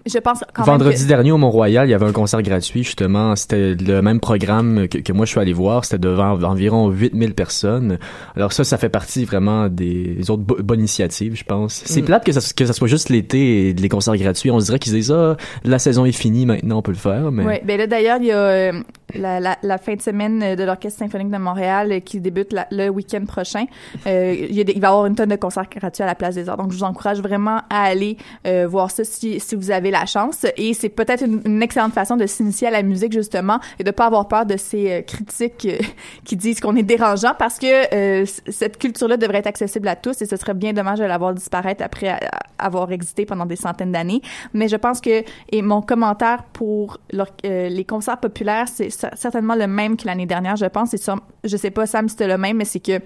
je 0.05 0.17
pense 0.19 0.43
quand 0.53 0.63
Vendredi 0.63 1.03
que- 1.03 1.07
dernier 1.07 1.31
au 1.31 1.37
Mont-Royal, 1.37 1.87
il 1.87 1.91
y 1.91 1.93
avait 1.93 2.05
un 2.05 2.11
concert 2.13 2.41
gratuit, 2.41 2.83
justement. 2.83 3.35
C'était 3.35 3.75
le 3.75 4.01
même 4.01 4.19
programme 4.19 4.87
que, 4.87 4.97
que 4.99 5.11
moi 5.13 5.25
je 5.25 5.31
suis 5.31 5.39
allé 5.39 5.51
voir. 5.53 5.83
C'était 5.85 5.99
devant 5.99 6.41
environ 6.43 6.89
8000 6.89 7.33
personnes. 7.33 7.99
Alors 8.35 8.53
ça, 8.53 8.63
ça 8.63 8.77
fait 8.77 8.89
partie 8.89 9.25
vraiment 9.25 9.67
des 9.67 10.29
autres 10.29 10.43
bo- 10.43 10.57
bonnes 10.63 10.79
initiatives, 10.79 11.35
je 11.35 11.43
pense. 11.43 11.81
C'est 11.85 12.01
Mm. 12.01 12.05
plate 12.05 12.25
que 12.25 12.31
ça, 12.31 12.53
que 12.55 12.65
ça 12.65 12.73
soit 12.73 12.87
juste 12.87 13.09
l'été 13.09 13.69
et 13.69 13.73
les 13.73 13.89
concerts 13.89 14.15
gratuits. 14.15 14.51
On 14.51 14.59
se 14.59 14.65
dirait 14.65 14.79
qu'ils 14.79 14.93
disent, 14.93 15.11
ah, 15.11 15.35
la 15.63 15.79
saison 15.79 16.05
est 16.05 16.11
finie, 16.13 16.45
maintenant 16.45 16.77
on 16.77 16.81
peut 16.81 16.91
le 16.93 16.97
faire. 16.97 17.31
Mais... 17.31 17.45
Oui, 17.45 17.53
ben 17.65 17.77
là 17.77 17.85
d'ailleurs, 17.87 18.17
il 18.21 18.27
y 18.27 18.31
a 18.31 18.37
euh, 18.37 18.71
la, 19.15 19.57
la, 19.61 19.77
fin 19.77 19.95
de 19.95 20.01
semaine 20.01 20.55
de 20.55 20.63
l'Orchestre 20.63 20.99
symphonique 20.99 21.29
de 21.29 21.37
Montréal 21.37 21.91
euh, 21.91 21.99
qui 21.99 22.19
débute 22.19 22.55
le 22.71 22.89
week-end 22.89 23.25
prochain. 23.25 23.65
Euh, 24.07 24.35
il, 24.49 24.55
y 24.55 24.61
a 24.61 24.63
des- 24.63 24.73
il 24.73 24.81
va 24.81 24.87
y 24.87 24.89
avoir 24.91 25.05
une 25.05 25.15
tonne 25.15 25.29
de 25.29 25.35
concerts 25.35 25.69
gratuits 25.69 26.03
à 26.03 26.05
la 26.05 26.15
Place 26.15 26.35
des 26.35 26.49
Arts. 26.49 26.57
Donc, 26.57 26.71
je 26.71 26.77
vous 26.77 26.83
encourage 26.83 27.19
vraiment 27.21 27.61
à 27.69 27.83
aller 27.83 28.17
euh, 28.45 28.67
voir 28.67 28.91
ça 28.91 29.03
si, 29.03 29.39
si 29.39 29.55
vous 29.55 29.71
avez 29.71 29.91
la 29.91 30.05
chance. 30.05 30.45
Et 30.57 30.73
c'est 30.73 30.89
peut-être 30.89 31.23
une, 31.25 31.41
une 31.45 31.63
excellente 31.63 31.93
façon 31.93 32.17
de 32.17 32.25
s'initier 32.25 32.67
à 32.67 32.71
la 32.71 32.83
musique, 32.83 33.13
justement, 33.13 33.59
et 33.79 33.83
de 33.83 33.91
pas 33.91 34.05
avoir 34.05 34.27
peur 34.27 34.45
de 34.45 34.57
ces 34.57 34.91
euh, 34.91 35.01
critiques 35.01 35.65
euh, 35.65 35.77
qui 36.25 36.35
disent 36.35 36.59
qu'on 36.59 36.75
est 36.75 36.83
dérangeant 36.83 37.33
parce 37.37 37.57
que 37.59 38.25
cette 38.25 38.77
culture-là 38.77 39.17
devrait 39.17 39.39
être 39.39 39.47
accessible 39.47 39.87
à 39.87 39.95
tous 39.95 40.21
et 40.21 40.25
ce 40.25 40.35
serait 40.35 40.53
bien 40.53 40.73
dommage 40.73 40.99
de 40.99 41.05
la 41.05 41.17
voir 41.17 41.33
disparaître 41.33 41.83
après 41.83 42.19
avoir 42.57 42.91
existé 42.91 43.25
pendant 43.25 43.45
des 43.45 43.55
centaines 43.55 43.91
d'années. 43.91 44.21
Mais 44.53 44.67
je 44.67 44.75
pense 44.75 45.01
que, 45.01 45.23
et 45.51 45.61
mon 45.61 45.81
commentaire 45.81 46.43
pour 46.53 46.97
les 47.43 47.85
concerts 47.85 48.19
populaires, 48.19 48.67
c'est 48.67 48.89
certainement 49.15 49.55
le 49.55 49.67
même 49.67 49.97
que 49.97 50.05
l'année 50.05 50.25
dernière, 50.25 50.55
je 50.55 50.65
pense. 50.65 50.93
Et 50.93 50.97
sur- 50.97 51.19
je 51.43 51.57
sais 51.57 51.71
pas, 51.71 51.85
Sam, 51.85 52.07
si 52.07 52.13
c'était 52.13 52.27
le 52.27 52.37
même, 52.37 52.57
mais 52.57 52.65
c'est 52.65 52.79
que 52.79 52.99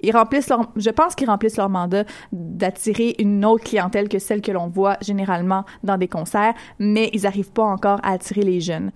ils 0.00 0.12
remplissent 0.12 0.48
leur, 0.48 0.70
je 0.76 0.90
pense 0.90 1.14
qu'ils 1.14 1.28
remplissent 1.28 1.56
leur 1.56 1.68
mandat 1.68 2.04
d'attirer 2.32 3.16
une 3.18 3.44
autre 3.44 3.64
clientèle 3.64 4.08
que 4.08 4.18
celle 4.18 4.40
que 4.42 4.52
l'on 4.52 4.68
voit 4.68 4.96
généralement 5.00 5.64
dans 5.82 5.98
des 5.98 6.08
concerts, 6.08 6.54
mais 6.78 7.10
ils 7.12 7.26
arrivent 7.26 7.50
pas 7.50 7.64
encore 7.64 7.98
à 8.02 8.12
attirer 8.12 8.42
les 8.42 8.60
jeunes. 8.60 8.92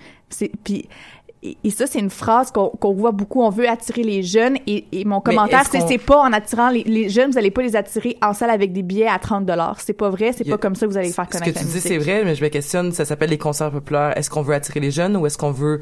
Puis, 0.65 0.88
et, 1.43 1.71
ça, 1.71 1.88
c'est 1.88 1.99
une 1.99 2.11
phrase 2.11 2.53
qu'on 2.53 2.95
voit 2.95 3.11
beaucoup. 3.11 3.43
On 3.43 3.51
veut 3.51 3.69
attirer 3.69 4.05
les 4.05 4.23
jeunes. 4.23 4.59
Et, 4.69 4.87
et 4.93 5.05
mon 5.05 5.21
commentaire, 5.21 5.65
c'est 5.69 5.81
c'est 5.81 5.99
pas 5.99 6.19
en 6.19 6.33
attirant 6.33 6.71
les, 6.71 6.85
les 6.85 7.09
jeunes, 7.09 7.33
vous 7.33 7.38
allez 7.38 7.51
pas 7.51 7.62
les 7.62 7.75
attirer 7.75 8.17
en 8.23 8.33
salle 8.33 8.51
avec 8.51 8.73
des 8.73 8.83
billets 8.83 9.09
à 9.09 9.19
30 9.19 9.51
C'est 9.79 9.93
pas 9.93 10.09
vrai. 10.09 10.33
C'est 10.33 10.49
pas 10.49 10.59
comme 10.59 10.77
ça 10.77 10.87
que 10.87 10.93
vous 10.93 10.97
allez 10.97 11.11
faire 11.11 11.27
Ce 11.31 11.38
connaître 11.38 11.59
que 11.59 11.65
tu 11.65 11.71
dis, 11.71 11.81
c'est 11.81 11.99
vrai, 11.99 12.25
mais 12.25 12.37
je 12.37 12.45
me 12.45 12.49
questionne, 12.49 12.93
ça 12.93 13.05
s'appelle 13.05 13.31
les 13.31 13.38
concerts 13.38 13.73
populaires. 13.73 14.17
Est-ce 14.17 14.31
qu'on 14.31 14.43
veut 14.43 14.55
attirer 14.55 14.79
les 14.79 14.93
jeunes 14.93 15.17
ou 15.17 15.27
est-ce 15.27 15.37
qu'on 15.37 15.51
veut 15.51 15.81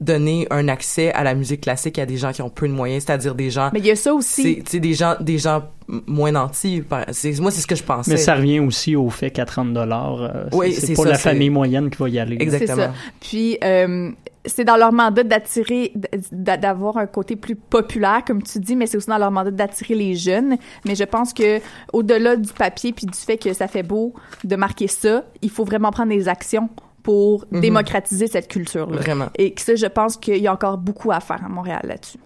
donner 0.00 0.46
un 0.50 0.68
accès 0.68 1.10
à 1.12 1.24
la 1.24 1.34
musique 1.34 1.62
classique 1.62 1.98
à 1.98 2.04
des 2.06 2.16
gens 2.18 2.30
qui 2.32 2.42
ont 2.42 2.50
peu 2.50 2.68
de 2.68 2.72
moyens, 2.72 3.04
c'est-à-dire 3.04 3.34
des 3.34 3.50
gens... 3.50 3.70
Mais 3.72 3.78
il 3.78 3.86
y 3.86 3.90
a 3.90 3.96
ça 3.96 4.12
aussi. 4.12 4.42
C'est 4.42 4.54
tu 4.62 4.70
sais, 4.72 4.80
des 4.80 4.92
gens, 4.92 5.14
des 5.20 5.38
gens 5.38 5.64
moins 5.88 6.32
nantis. 6.32 6.82
par- 6.82 7.06
Moi, 7.40 7.50
c'est 7.50 7.60
ce 7.62 7.66
que 7.66 7.74
je 7.76 7.82
pensais. 7.82 8.10
Mais 8.10 8.16
ça 8.18 8.34
revient 8.34 8.60
aussi 8.60 8.94
au 8.94 9.08
fait 9.08 9.30
qu'à 9.30 9.46
30 9.46 9.72
dollars, 9.72 10.48
Oui, 10.52 10.72
c'est 10.72 10.94
pas 10.94 11.04
ça, 11.04 11.08
la 11.10 11.18
famille 11.18 11.48
moyenne 11.50 11.88
qui 11.88 11.96
va 11.98 12.08
y 12.10 12.18
aller. 12.18 12.36
C'est 12.50 12.66
ça. 12.66 12.92
Puis 13.20 13.56
euh, 13.64 14.10
c'est 14.44 14.64
dans 14.64 14.76
leur 14.76 14.92
mandat 14.92 15.24
d'attirer, 15.24 15.92
d'a- 16.30 16.56
d'avoir 16.58 16.98
un 16.98 17.06
côté 17.06 17.34
plus 17.34 17.56
populaire, 17.56 18.22
comme 18.26 18.42
tu 18.42 18.58
dis, 18.58 18.76
mais 18.76 18.86
c'est 18.86 18.98
aussi 18.98 19.08
dans 19.08 19.18
leur 19.18 19.30
mandat 19.30 19.50
d'attirer 19.50 19.94
les 19.94 20.14
jeunes. 20.14 20.56
Mais 20.84 20.94
je 20.94 21.04
pense 21.04 21.32
que 21.32 21.60
au-delà 21.94 22.36
du 22.36 22.52
papier 22.52 22.92
puis 22.92 23.06
du 23.06 23.18
fait 23.18 23.38
que 23.38 23.52
ça 23.54 23.66
fait 23.66 23.82
beau 23.82 24.12
de 24.44 24.56
marquer 24.56 24.88
ça, 24.88 25.24
il 25.40 25.50
faut 25.50 25.64
vraiment 25.64 25.90
prendre 25.90 26.10
des 26.10 26.28
actions 26.28 26.68
pour 27.06 27.44
Mhm. 27.52 27.60
démocratiser 27.60 28.26
cette 28.26 28.48
culture-là. 28.48 28.96
Vraiment. 28.96 29.28
Et 29.38 29.54
que 29.54 29.60
ça, 29.62 29.76
je 29.76 29.86
pense 29.86 30.16
qu'il 30.16 30.38
y 30.38 30.48
a 30.48 30.52
encore 30.52 30.76
beaucoup 30.76 31.12
à 31.12 31.20
faire 31.20 31.40
à 31.44 31.48
Montréal 31.48 31.82
là-dessus. 31.84 32.18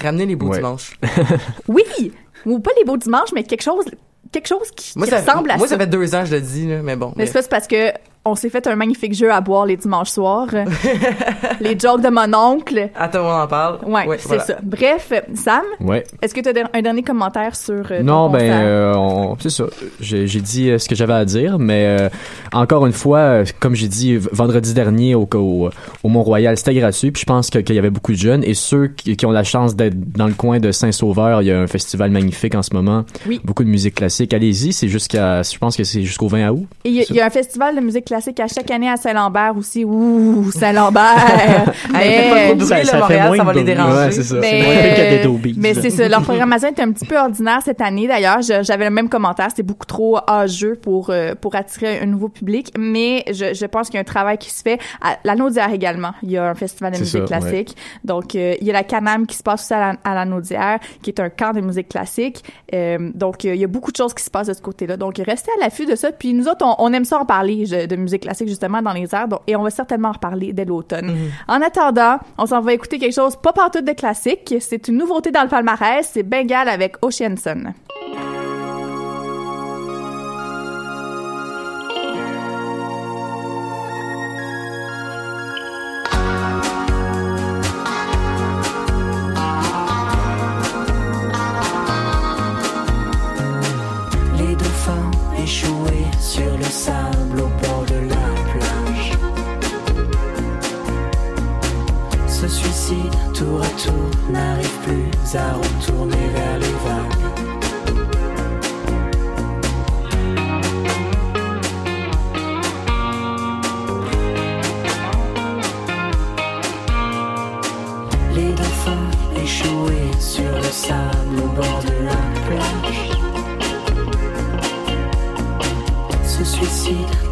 Ramener 0.00 0.26
les 0.26 0.36
beaux 0.36 0.50
Ouais. 0.50 0.58
dimanches. 0.58 0.96
Oui, 1.68 2.12
ou 2.44 2.60
pas 2.60 2.70
les 2.78 2.84
beaux 2.84 2.96
dimanches, 2.96 3.32
mais 3.34 3.42
quelque 3.42 3.62
chose, 3.64 3.84
quelque 4.30 4.46
chose 4.46 4.70
qui, 4.76 4.92
Moi, 4.96 5.06
qui 5.08 5.10
ça, 5.12 5.20
ressemble 5.22 5.50
à 5.50 5.56
moi, 5.56 5.66
ça. 5.66 5.74
ça 5.74 5.80
fait 5.80 5.88
deux 5.88 6.14
ans 6.14 6.20
que 6.20 6.26
je 6.26 6.34
le 6.36 6.40
dis, 6.40 6.68
là, 6.68 6.82
mais 6.82 6.94
bon. 6.94 7.12
Mais 7.16 7.26
pas- 7.26 7.42
c'est 7.42 7.50
parce 7.50 7.66
que 7.66 7.90
on 8.26 8.34
s'est 8.34 8.50
fait 8.50 8.66
un 8.66 8.76
magnifique 8.76 9.14
jeu 9.14 9.32
à 9.32 9.40
boire 9.40 9.64
les 9.66 9.76
dimanches 9.76 10.10
soirs. 10.10 10.48
les 11.60 11.78
jokes 11.78 12.02
de 12.02 12.08
mon 12.08 12.32
oncle. 12.36 12.90
Attends, 12.94 13.24
on 13.26 13.42
en 13.42 13.46
parle. 13.46 13.78
Ouais, 13.86 14.06
Ouais, 14.06 14.16
c'est 14.18 14.28
voilà. 14.28 14.42
ça. 14.44 14.56
Bref, 14.62 15.12
Sam, 15.34 15.62
Ouais. 15.80 16.04
est-ce 16.22 16.34
que 16.34 16.40
tu 16.40 16.48
as 16.48 16.68
un 16.72 16.82
dernier 16.82 17.02
commentaire 17.02 17.56
sur 17.56 17.74
euh, 17.90 17.98
ton 17.98 18.04
Non, 18.04 18.30
ben, 18.30 18.40
euh, 18.42 18.94
on- 18.96 19.36
c'est 19.38 19.50
ça. 19.50 19.64
J'ai 20.00 20.26
j'ai 20.26 20.40
dit 20.40 20.70
euh, 20.70 20.78
ce 20.78 20.88
que 20.88 20.94
j'avais 20.94 21.12
à 21.14 21.24
dire, 21.24 21.58
mais 21.58 21.86
euh, 22.00 22.08
encore 22.52 22.86
une 22.86 22.92
fois, 22.92 23.18
euh, 23.18 23.44
comme 23.60 23.74
j'ai 23.74 23.88
dit 23.88 24.16
vendredi 24.16 24.74
dernier 24.74 25.14
au, 25.14 25.28
au, 25.34 25.70
au 26.02 26.08
Mont-Royal, 26.08 26.56
c'était 26.56 26.74
gratuit, 26.74 27.10
puis 27.10 27.20
je 27.20 27.26
pense 27.26 27.50
que- 27.50 27.58
qu'il 27.58 27.74
y 27.74 27.78
avait 27.78 27.90
beaucoup 27.90 28.12
de 28.12 28.16
jeunes, 28.18 28.44
et 28.44 28.54
ceux 28.54 28.88
qui, 28.88 29.16
qui 29.16 29.26
ont 29.26 29.30
la 29.32 29.44
chance 29.44 29.76
d'être 29.76 29.96
dans 30.12 30.26
le 30.26 30.34
coin 30.34 30.58
de 30.58 30.72
Saint-Sauveur, 30.72 31.42
il 31.42 31.46
y 31.46 31.52
a 31.52 31.58
un 31.60 31.66
festival 31.66 32.10
magnifique 32.10 32.54
en 32.54 32.62
ce 32.62 32.74
moment. 32.74 33.04
Oui. 33.26 33.40
Beaucoup 33.44 33.64
de 33.64 33.68
musique 33.68 33.94
classique. 33.96 34.32
Allez-y, 34.34 34.72
c'est 34.72 34.88
jusqu'à, 34.88 35.42
je 35.42 35.56
pense 35.58 35.76
que 35.76 35.84
c'est 35.84 36.02
jusqu'au 36.02 36.28
20 36.28 36.50
août. 36.50 36.66
Il 36.84 36.92
y, 36.92 37.12
y 37.12 37.20
a 37.20 37.26
un 37.26 37.30
festival 37.30 37.74
de 37.76 37.80
musique 37.80 38.04
classique 38.06 38.15
à 38.40 38.46
chaque 38.48 38.70
année 38.70 38.90
à 38.90 38.96
Saint-Lambert 38.96 39.54
aussi. 39.56 39.84
Ouh, 39.84 40.50
Saint-Lambert! 40.52 41.72
Pas 41.92 42.54
bruit, 42.54 42.66
Ça- 42.66 42.84
ça 42.84 42.92
fait 42.92 42.98
Montréal, 42.98 43.26
moins 43.28 43.36
ça 43.36 43.44
va 43.44 43.52
de 43.52 43.58
les 43.58 43.64
déranger. 43.64 43.96
Ouais, 43.96 44.10
c'est 44.10 44.22
ça. 44.22 44.36
Mais- 44.36 44.62
C'est. 44.96 45.56
Mais 45.56 45.74
c'est 45.74 45.90
ça, 45.90 46.08
leur 46.08 46.22
programmation 46.22 46.68
est 46.68 46.80
un 46.80 46.92
petit 46.92 47.06
peu 47.06 47.16
ordinaire 47.18 47.60
cette 47.64 47.80
année. 47.80 48.06
D'ailleurs, 48.06 48.40
j'avais 48.42 48.84
le 48.84 48.90
même 48.90 49.08
commentaire, 49.08 49.46
c'était 49.50 49.62
beaucoup 49.62 49.86
trop 49.86 50.18
âgeux 50.28 50.76
pour 50.80 51.10
euh, 51.10 51.34
pour 51.40 51.54
attirer 51.54 52.00
un 52.00 52.06
nouveau 52.06 52.28
public. 52.28 52.72
Mais 52.78 53.24
je, 53.28 53.54
je 53.54 53.66
pense 53.66 53.86
qu'il 53.88 53.94
y 53.94 53.98
a 53.98 54.00
un 54.00 54.04
travail 54.04 54.38
qui 54.38 54.50
se 54.50 54.62
fait. 54.62 54.78
À 55.02 55.16
la 55.24 55.34
Naudière 55.34 55.72
également, 55.72 56.12
il 56.22 56.30
y 56.30 56.36
a 56.38 56.44
un 56.48 56.54
festival 56.54 56.92
de 56.92 56.98
musique 56.98 57.20
ça, 57.28 57.38
classique. 57.38 57.76
Donc 58.04 58.34
euh, 58.34 58.54
il 58.60 58.66
y 58.66 58.70
a 58.70 58.72
la 58.72 58.84
Canam 58.84 59.26
qui 59.26 59.36
se 59.36 59.42
passe 59.42 59.62
aussi 59.64 59.74
à 59.74 59.78
la, 59.78 59.94
à 60.04 60.14
la 60.14 60.78
qui 61.02 61.10
est 61.10 61.20
un 61.20 61.28
camp 61.30 61.52
de 61.52 61.60
musique 61.60 61.88
classique. 61.88 62.44
Euh, 62.74 63.10
donc 63.14 63.44
euh, 63.44 63.54
il 63.54 63.60
y 63.60 63.64
a 63.64 63.68
beaucoup 63.68 63.90
de 63.92 63.96
choses 63.96 64.14
qui 64.14 64.22
se 64.24 64.30
passent 64.30 64.48
de 64.48 64.52
ce 64.54 64.60
côté-là. 64.62 64.96
Donc 64.96 65.16
restez 65.18 65.50
à 65.58 65.64
l'affût 65.64 65.86
de 65.86 65.94
ça. 65.94 66.12
Puis 66.12 66.34
nous 66.34 66.48
autres, 66.48 66.64
on, 66.64 66.74
on 66.78 66.92
aime 66.92 67.04
ça 67.04 67.18
en 67.18 67.24
parler 67.24 67.66
je- 67.66 67.86
de 67.86 67.96
musique 67.96 68.05
classique 68.18 68.48
justement 68.48 68.82
dans 68.82 68.92
les 68.92 69.14
airs. 69.14 69.28
Donc, 69.28 69.40
et 69.46 69.56
on 69.56 69.62
va 69.62 69.70
certainement 69.70 70.08
en 70.08 70.12
reparler 70.12 70.52
dès 70.52 70.64
l'automne. 70.64 71.16
En 71.48 71.60
attendant, 71.60 72.18
on 72.38 72.46
s'en 72.46 72.60
va 72.60 72.72
écouter 72.72 72.98
quelque 72.98 73.14
chose 73.14 73.36
pas 73.36 73.52
partout 73.52 73.80
de 73.80 73.92
classique. 73.92 74.54
C'est 74.60 74.88
une 74.88 74.98
nouveauté 74.98 75.30
dans 75.30 75.42
le 75.42 75.48
palmarès. 75.48 76.08
C'est 76.12 76.22
Bengal 76.22 76.68
avec 76.68 76.96
Ocean 77.02 77.36
Sun. 77.36 77.72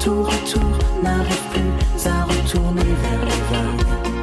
Tour 0.00 0.28
à 0.28 0.50
tour, 0.50 0.78
n'arrivent 1.02 1.50
plus 1.52 2.06
à 2.06 2.24
retourner 2.24 2.82
vers 2.82 3.24
les 3.24 3.56
vagues. 3.56 4.13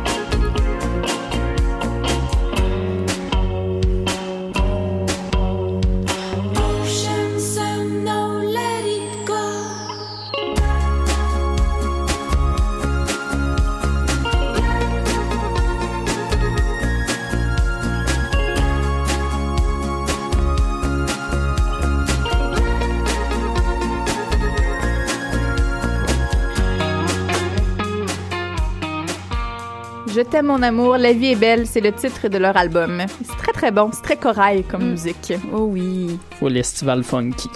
Mon 30.44 30.64
amour, 30.64 30.98
la 30.98 31.14
vie 31.14 31.28
est 31.34 31.36
belle, 31.36 31.68
c'est 31.68 31.82
le 31.82 31.92
titre 31.92 32.28
de 32.28 32.38
leur 32.40 32.58
album. 32.58 33.04
C'est 33.24 33.38
très 33.38 33.52
très 33.52 33.72
bon, 33.72 33.92
c'est 33.94 34.02
très 34.02 34.16
corail 34.18 34.64
comme 34.64 34.90
musique. 34.92 35.34
Oh 35.54 35.68
oui. 35.70 36.18
Faut 36.40 36.50
l'estival 36.50 37.04
funky. 37.04 37.48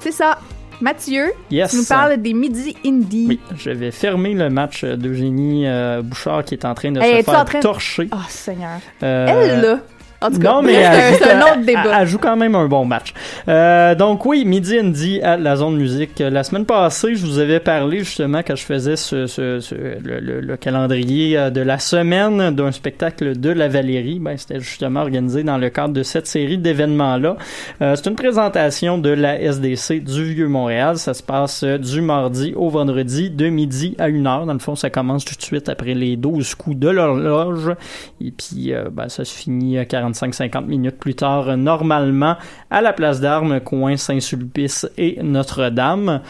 C'est 0.00 0.10
ça. 0.12 0.38
Mathieu, 0.80 1.32
Yes. 1.52 1.70
tu 1.70 1.76
nous 1.78 1.84
parles 1.84 2.16
des 2.20 2.34
Midi 2.34 2.76
Indie. 2.84 3.26
Oui, 3.28 3.40
je 3.56 3.70
vais 3.70 3.92
fermer 3.92 4.34
le 4.34 4.50
match 4.50 4.84
d'Eugénie 4.84 5.68
euh, 5.68 6.02
Bouchard 6.02 6.44
qui 6.44 6.54
est 6.54 6.64
en 6.64 6.74
train 6.74 6.90
de 6.90 7.00
se 7.00 7.22
faire 7.22 7.44
torcher. 7.60 8.08
Oh 8.12 8.16
Seigneur. 8.28 8.80
Euh, 9.04 9.26
Elle 9.28 9.60
là. 9.60 9.78
En 10.20 10.30
tout 10.30 10.38
cas, 10.38 10.52
non, 10.54 10.62
mais 10.62 10.72
elle, 10.74 11.14
c'est 11.14 11.30
un- 11.32 11.40
autre 11.42 11.52
elle- 11.56 11.66
débat. 11.66 12.00
elle 12.00 12.06
joue 12.06 12.18
quand 12.18 12.36
même 12.36 12.54
un 12.54 12.66
bon 12.66 12.84
match. 12.84 13.12
Euh, 13.48 13.94
donc 13.94 14.24
oui, 14.24 14.44
Midi 14.44 14.78
Indie 14.78 15.20
à 15.22 15.36
la 15.36 15.56
zone 15.56 15.76
musique. 15.76 16.18
La 16.18 16.42
semaine 16.44 16.64
passée, 16.64 17.14
je 17.14 17.26
vous 17.26 17.38
avais 17.38 17.60
parlé 17.60 17.98
justement 17.98 18.40
quand 18.46 18.56
je 18.56 18.64
faisais 18.64 18.96
ce, 18.96 19.26
ce- 19.26 19.60
ce- 19.60 19.74
le, 19.74 20.20
le- 20.20 20.40
le 20.40 20.56
calendrier 20.56 21.36
euh, 21.36 21.50
de 21.50 21.60
la 21.60 21.78
semaine 21.78 22.54
d'un 22.54 22.72
spectacle 22.72 23.38
de 23.38 23.50
la 23.50 23.68
Valérie. 23.68 24.18
Ben, 24.18 24.36
c'était 24.38 24.60
justement 24.60 25.00
organisé 25.00 25.42
dans 25.42 25.58
le 25.58 25.68
cadre 25.68 25.92
de 25.92 26.02
cette 26.02 26.26
série 26.26 26.56
d'événements-là. 26.58 27.36
Euh, 27.82 27.94
c'est 27.96 28.08
une 28.08 28.16
présentation 28.16 28.96
de 28.98 29.10
la 29.10 29.38
SDC 29.40 30.00
du 30.02 30.32
Vieux-Montréal. 30.34 30.96
Ça 30.96 31.12
se 31.12 31.22
passe 31.22 31.62
euh, 31.64 31.76
du 31.78 32.00
mardi 32.00 32.54
au 32.56 32.70
vendredi 32.70 33.30
de 33.30 33.48
midi 33.48 33.94
à 33.98 34.04
1 34.04 34.26
heure. 34.26 34.46
Dans 34.46 34.52
le 34.54 34.58
fond, 34.58 34.74
ça 34.76 34.88
commence 34.90 35.24
tout 35.24 35.34
de 35.36 35.42
suite 35.42 35.68
après 35.68 35.94
les 35.94 36.16
12 36.16 36.54
coups 36.54 36.76
de 36.78 36.88
l'horloge. 36.88 37.72
Et 38.20 38.30
puis, 38.30 38.72
euh, 38.72 38.84
ben, 38.90 39.08
ça 39.08 39.24
se 39.24 39.34
finit 39.34 39.78
à 39.78 39.84
45-50 40.14 40.66
minutes 40.66 40.98
plus 40.98 41.14
tard, 41.14 41.56
normalement, 41.56 42.36
à 42.70 42.80
la 42.80 42.92
place 42.92 43.20
d'armes, 43.20 43.60
coin 43.60 43.96
Saint-Sulpice 43.96 44.86
et 44.96 45.18
Notre-Dame. 45.22 46.22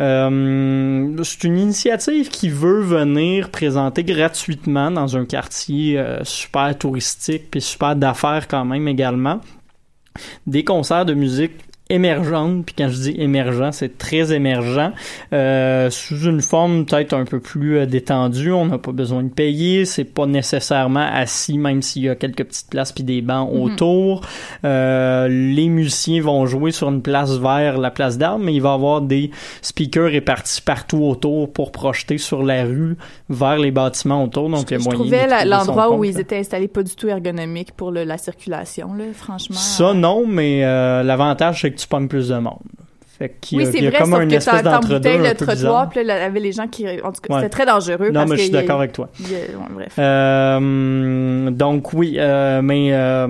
Euh, 0.00 1.16
c'est 1.22 1.44
une 1.44 1.58
initiative 1.58 2.28
qui 2.28 2.48
veut 2.48 2.80
venir 2.80 3.50
présenter 3.50 4.02
gratuitement 4.02 4.90
dans 4.90 5.16
un 5.16 5.24
quartier 5.24 5.98
euh, 5.98 6.24
super 6.24 6.76
touristique 6.76 7.48
puis 7.52 7.60
super 7.60 7.94
d'affaires 7.94 8.48
quand 8.48 8.64
même 8.64 8.88
également 8.88 9.40
des 10.48 10.64
concerts 10.64 11.04
de 11.04 11.14
musique 11.14 11.52
émergente, 11.90 12.64
puis 12.64 12.74
quand 12.76 12.88
je 12.88 12.96
dis 12.96 13.14
émergent, 13.18 13.70
c'est 13.72 13.98
très 13.98 14.32
émergent, 14.32 14.90
euh, 15.32 15.90
sous 15.90 16.24
une 16.24 16.40
forme 16.40 16.86
peut-être 16.86 17.12
un 17.12 17.24
peu 17.24 17.40
plus 17.40 17.78
euh, 17.78 17.86
détendue, 17.86 18.52
on 18.52 18.66
n'a 18.66 18.78
pas 18.78 18.92
besoin 18.92 19.22
de 19.22 19.28
payer, 19.28 19.84
c'est 19.84 20.04
pas 20.04 20.26
nécessairement 20.26 21.06
assis, 21.12 21.58
même 21.58 21.82
s'il 21.82 22.02
y 22.04 22.08
a 22.08 22.14
quelques 22.14 22.44
petites 22.44 22.70
places 22.70 22.92
puis 22.92 23.04
des 23.04 23.20
bancs 23.20 23.50
Mhm. 23.52 23.60
autour. 23.60 24.22
Euh, 24.64 25.28
les 25.28 25.68
musiciens 25.68 26.22
vont 26.22 26.46
jouer 26.46 26.70
sur 26.70 26.88
une 26.88 27.02
place 27.02 27.36
vers 27.38 27.76
la 27.78 27.90
place 27.90 28.16
d'armes, 28.16 28.44
mais 28.44 28.54
il 28.54 28.62
va 28.62 28.70
y 28.70 28.74
avoir 28.74 29.00
des 29.02 29.30
speakers 29.62 30.10
répartis 30.10 30.62
partout 30.62 31.02
autour 31.04 31.52
pour 31.52 31.70
projeter 31.70 32.16
sur 32.18 32.42
la 32.42 32.64
rue 32.64 32.96
vers 33.28 33.58
les 33.58 33.70
bâtiments 33.70 34.24
autour, 34.24 34.48
donc 34.48 34.70
il 34.70 34.72
y 34.72 34.76
a 34.76 34.78
Je 34.78 34.84
moyen 34.84 34.98
trouvais 35.00 35.44
l'endroit 35.44 35.94
où 35.94 36.04
ils 36.04 36.18
étaient 36.18 36.38
installés 36.38 36.68
pas 36.68 36.82
du 36.82 36.94
tout 36.96 37.08
ergonomique 37.08 37.72
pour 37.72 37.90
le- 37.90 38.04
la 38.04 38.16
circulation, 38.18 38.94
là, 38.94 39.04
franchement. 39.12 39.56
Ça, 39.56 39.92
non, 39.92 40.24
mais 40.26 40.64
euh, 40.64 41.02
l'avantage, 41.02 41.60
c'est 41.62 41.73
tu 41.74 41.86
pognes 41.86 42.08
plus 42.08 42.28
de 42.28 42.38
monde. 42.38 42.62
Fait 43.18 43.36
qu'il 43.40 43.58
Oui, 43.58 43.66
a, 43.66 43.70
c'est 43.70 43.80
vrai, 43.88 43.98
comme 43.98 44.10
sauf 44.10 44.22
une 44.22 44.28
que 44.30 44.34
espèce 44.34 44.62
d'entre-deux 44.62 45.18
le 45.18 45.34
trottoir, 45.34 45.88
puis 45.88 46.02
là, 46.04 46.16
il 46.18 46.22
y 46.22 46.24
avait 46.24 46.40
les 46.40 46.52
gens 46.52 46.66
qui... 46.66 46.84
En 47.02 47.12
tout 47.12 47.20
cas, 47.20 47.34
Ouais. 47.34 47.40
c'était 47.40 47.48
très 47.48 47.66
dangereux. 47.66 48.08
Non, 48.08 48.20
parce 48.20 48.30
mais 48.30 48.36
je 48.36 48.42
suis 48.42 48.50
d'accord 48.50 48.78
avec 48.78 48.92
toi. 48.92 49.08
il 49.20 49.26
ouais, 49.32 49.48
bref. 49.72 49.94
Euh, 49.98 51.50
donc 51.50 51.92
oui, 51.92 52.16
euh, 52.18 52.60
mais 52.62 52.88
euh, 52.92 53.26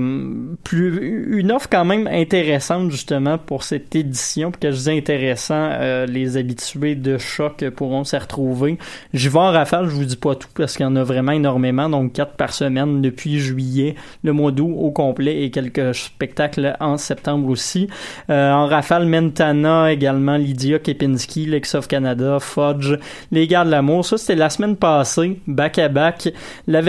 plus 0.65 1.29
une 1.39 1.53
offre 1.53 1.69
quand 1.71 1.85
même 1.85 2.07
intéressante 2.07 2.91
justement 2.91 3.39
pour 3.39 3.63
cette 3.63 3.95
édition. 3.95 4.51
Puis 4.51 4.61
que 4.61 4.71
je 4.73 4.79
dis 4.83 4.91
intéressant, 4.91 5.69
euh, 5.73 6.07
les 6.07 6.37
habitués 6.37 6.95
de 6.95 7.19
choc 7.19 7.65
pourront 7.77 8.05
s'y 8.05 8.17
retrouver. 8.17 8.79
J'y 9.13 9.29
vais 9.29 9.39
en 9.39 9.51
rafale, 9.53 9.87
je 9.87 9.95
vous 9.95 10.05
dis 10.05 10.17
pas 10.17 10.35
tout 10.35 10.49
parce 10.55 10.77
qu'il 10.77 10.85
y 10.85 10.89
en 10.89 10.97
a 10.97 11.03
vraiment 11.03 11.33
énormément, 11.33 11.89
donc 11.89 12.13
quatre 12.13 12.33
par 12.35 12.53
semaine 12.53 13.03
depuis 13.03 13.39
juillet, 13.39 13.95
le 14.23 14.33
mois 14.33 14.51
d'août 14.53 14.75
au 14.79 14.91
complet 14.91 15.43
et 15.45 15.51
quelques 15.51 15.95
spectacles 15.95 16.77
en 16.81 16.97
septembre 16.97 17.49
aussi. 17.49 17.89
Euh, 18.31 18.51
en 18.53 18.67
rafale, 18.67 19.07
Mentana, 19.07 19.74
Également 19.87 20.37
Lydia 20.37 20.79
Kepinski, 20.79 21.47
Lex 21.47 21.75
of 21.75 21.89
Canada, 21.89 22.39
Fudge, 22.41 22.95
Les 23.33 23.47
Gars 23.47 23.65
de 23.65 23.71
l'amour. 23.71 24.05
Ça, 24.05 24.19
c'était 24.19 24.35
la 24.35 24.51
semaine 24.51 24.77
passée, 24.77 25.39
back 25.47 25.79
à 25.79 25.89
back. 25.89 26.33
La 26.67 26.81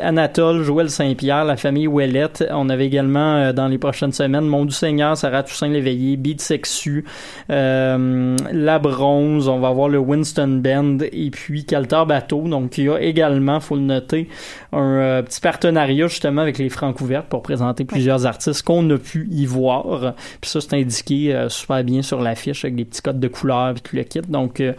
Anatole, 0.00 0.62
Joël 0.62 0.90
Saint-Pierre, 0.90 1.44
la 1.44 1.56
famille 1.56 1.86
Ouellette. 1.86 2.44
On 2.50 2.68
avait 2.68 2.86
également, 2.86 3.36
euh, 3.36 3.52
dans 3.52 3.68
les 3.68 3.78
prochaines 3.78 4.12
semaines, 4.12 4.46
Mon 4.46 4.64
du 4.64 4.74
Seigneur, 4.74 5.16
Sarah 5.16 5.42
Toussaint 5.42 5.68
Léveillé, 5.68 6.16
Beat 6.16 6.40
Sexu, 6.40 7.04
euh, 7.50 8.36
La 8.52 8.78
Bronze. 8.78 9.48
On 9.48 9.60
va 9.60 9.68
avoir 9.68 9.88
le 9.88 9.98
Winston 9.98 10.60
Band 10.62 10.98
et 11.12 11.30
puis 11.30 11.64
Caltar 11.64 12.06
Bateau. 12.06 12.42
Donc, 12.48 12.78
il 12.78 12.84
y 12.84 12.88
a 12.88 13.00
également, 13.00 13.60
faut 13.60 13.76
le 13.76 13.82
noter, 13.82 14.28
un 14.72 14.96
euh, 14.96 15.22
petit 15.22 15.40
partenariat 15.40 16.06
justement 16.06 16.42
avec 16.42 16.58
les 16.58 16.68
Francs 16.68 17.00
ouvertes 17.00 17.26
pour 17.28 17.42
présenter 17.42 17.84
plusieurs 17.84 18.26
artistes 18.26 18.62
qu'on 18.62 18.88
a 18.90 18.98
pu 18.98 19.28
y 19.30 19.46
voir. 19.46 20.14
Puis 20.40 20.50
ça, 20.50 20.60
c'est 20.60 20.74
indiqué 20.74 21.34
euh, 21.34 21.48
super 21.48 21.84
bien 21.84 22.02
sur 22.02 22.20
l'affiche 22.20 22.64
avec 22.64 22.76
des 22.76 22.84
petits 22.84 23.02
codes 23.02 23.20
de 23.20 23.28
couleurs 23.28 23.70
et 23.76 23.80
tout 23.80 23.96
le 23.96 24.02
kit. 24.02 24.20
Donc, 24.20 24.60
euh, 24.60 24.72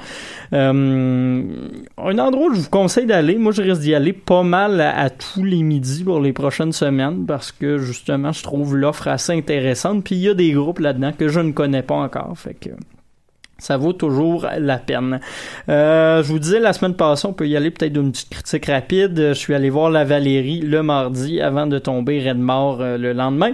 euh, 0.54 1.44
un 1.98 2.20
endroit 2.20 2.48
où 2.48 2.54
je 2.54 2.62
vous 2.62 2.70
conseille 2.70 3.06
d'aller, 3.06 3.38
moi 3.38 3.52
je 3.52 3.62
risque 3.62 3.82
d'y 3.82 3.94
aller 3.94 4.14
pas 4.14 4.44
mal 4.44 4.82
à, 4.82 4.98
à 4.98 5.10
tous 5.10 5.44
les 5.44 5.64
midis 5.64 6.04
pour 6.04 6.20
les 6.20 6.34
prochaines 6.34 6.74
semaines 6.74 7.26
parce 7.26 7.52
que 7.52 7.78
justement, 7.78 8.32
je 8.32 8.44
trouve 8.44 8.76
l'offre 8.76 9.08
assez 9.08 9.34
intéressante. 9.34 10.04
Puis 10.04 10.16
il 10.16 10.22
y 10.22 10.30
a 10.30 10.34
des 10.34 10.52
groupes 10.52 10.80
là-dedans 10.80 11.12
que 11.18 11.28
je 11.28 11.40
ne 11.40 11.52
connais 11.52 11.84
pas 11.84 11.96
encore. 11.96 12.34
Fait 12.36 12.56
que 12.56 12.70
ça 13.60 13.78
vaut 13.78 13.94
toujours 13.94 14.48
la 14.60 14.78
peine. 14.78 15.20
Euh, 15.70 16.22
je 16.24 16.28
vous 16.28 16.40
disais 16.40 16.60
la 16.60 16.74
semaine 16.74 16.96
passée, 16.96 17.28
on 17.28 17.34
peut 17.34 17.48
y 17.48 17.56
aller 17.56 17.72
peut-être 17.72 17.94
d'une 17.94 18.12
petite 18.12 18.30
critique 18.30 18.66
rapide. 18.66 19.16
Je 19.16 19.34
suis 19.34 19.54
allé 19.54 19.70
voir 19.70 19.90
la 19.90 20.04
Valérie 20.04 20.60
le 20.62 20.84
mardi 20.84 21.40
avant 21.40 21.68
de 21.68 21.80
tomber 21.80 22.20
raide 22.20 22.40
mort 22.40 22.80
euh, 22.82 22.98
le 22.98 23.14
lendemain. 23.14 23.52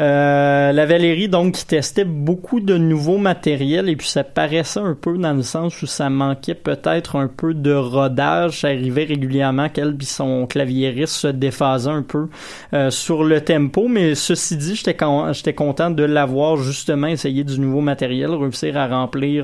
Euh, 0.00 0.72
la 0.72 0.86
Valérie 0.86 1.28
donc 1.28 1.54
qui 1.54 1.66
testait 1.66 2.04
beaucoup 2.04 2.60
de 2.60 2.76
nouveaux 2.76 3.18
matériels 3.18 3.88
et 3.88 3.96
puis 3.96 4.08
ça 4.08 4.24
paraissait 4.24 4.80
un 4.80 4.96
peu 5.00 5.16
dans 5.18 5.34
le 5.34 5.42
sens 5.42 5.80
où 5.82 5.86
ça 5.86 6.10
manquait 6.10 6.54
peut-être 6.54 7.16
un 7.16 7.28
peu 7.28 7.54
de 7.54 7.72
rodage. 7.72 8.60
Ça 8.60 8.68
arrivait 8.68 9.04
régulièrement 9.04 9.68
qu'elle 9.68 9.96
puis 9.96 10.06
son 10.06 10.46
claviériste 10.46 11.14
se 11.14 11.28
déphasaient 11.28 11.90
un 11.90 12.02
peu 12.02 12.28
euh, 12.72 12.90
sur 12.90 13.22
le 13.22 13.40
tempo, 13.40 13.86
mais 13.86 14.14
ceci 14.14 14.56
dit, 14.56 14.74
j'étais 14.74 14.94
con- 14.96 15.30
content 15.56 15.90
de 15.90 16.02
l'avoir 16.04 16.56
justement 16.56 17.06
essayé 17.08 17.44
du 17.44 17.60
nouveau 17.60 17.80
matériel, 17.80 18.30
réussir 18.30 18.76
à 18.76 18.86
remplir 18.86 19.41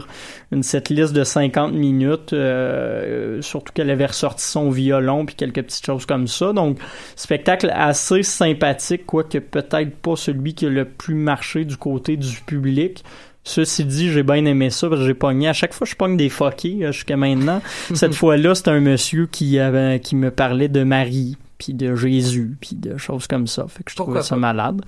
une 0.52 0.62
setlist 0.62 1.12
de 1.12 1.24
50 1.24 1.72
minutes, 1.72 2.32
euh, 2.32 3.42
surtout 3.42 3.72
qu'elle 3.72 3.90
avait 3.90 4.06
ressorti 4.06 4.44
son 4.44 4.70
violon 4.70 5.26
puis 5.26 5.34
quelques 5.34 5.62
petites 5.62 5.84
choses 5.84 6.06
comme 6.06 6.26
ça. 6.26 6.52
Donc, 6.52 6.78
spectacle 7.16 7.70
assez 7.74 8.22
sympathique, 8.22 9.06
quoique 9.06 9.38
peut-être 9.38 9.96
pas 9.96 10.16
celui 10.16 10.54
qui 10.54 10.66
a 10.66 10.70
le 10.70 10.84
plus 10.84 11.14
marché 11.14 11.64
du 11.64 11.76
côté 11.76 12.16
du 12.16 12.40
public. 12.46 13.04
Ceci 13.44 13.84
dit, 13.84 14.10
j'ai 14.10 14.22
bien 14.22 14.44
aimé 14.44 14.68
ça 14.68 14.88
parce 14.88 15.00
que 15.00 15.06
j'ai 15.06 15.14
pogné. 15.14 15.48
À 15.48 15.54
chaque 15.54 15.72
fois, 15.72 15.86
je 15.86 15.94
pogne 15.94 16.16
des 16.16 16.28
fuckés 16.28 16.80
euh, 16.82 16.92
jusqu'à 16.92 17.16
maintenant. 17.16 17.62
Cette 17.94 18.14
fois-là, 18.14 18.54
c'est 18.54 18.68
un 18.68 18.80
monsieur 18.80 19.26
qui 19.26 19.58
avait, 19.58 20.00
qui 20.00 20.16
me 20.16 20.30
parlait 20.30 20.68
de 20.68 20.82
Marie 20.82 21.36
puis 21.58 21.74
de 21.74 21.94
Jésus, 21.94 22.56
puis 22.60 22.76
de 22.76 22.96
choses 22.96 23.26
comme 23.26 23.46
ça. 23.46 23.66
Fait 23.68 23.82
que 23.82 23.90
je 23.90 23.96
trouvais 23.96 24.20
Pourquoi 24.20 24.22
ça 24.22 24.36
pas? 24.36 24.40
malade. 24.40 24.80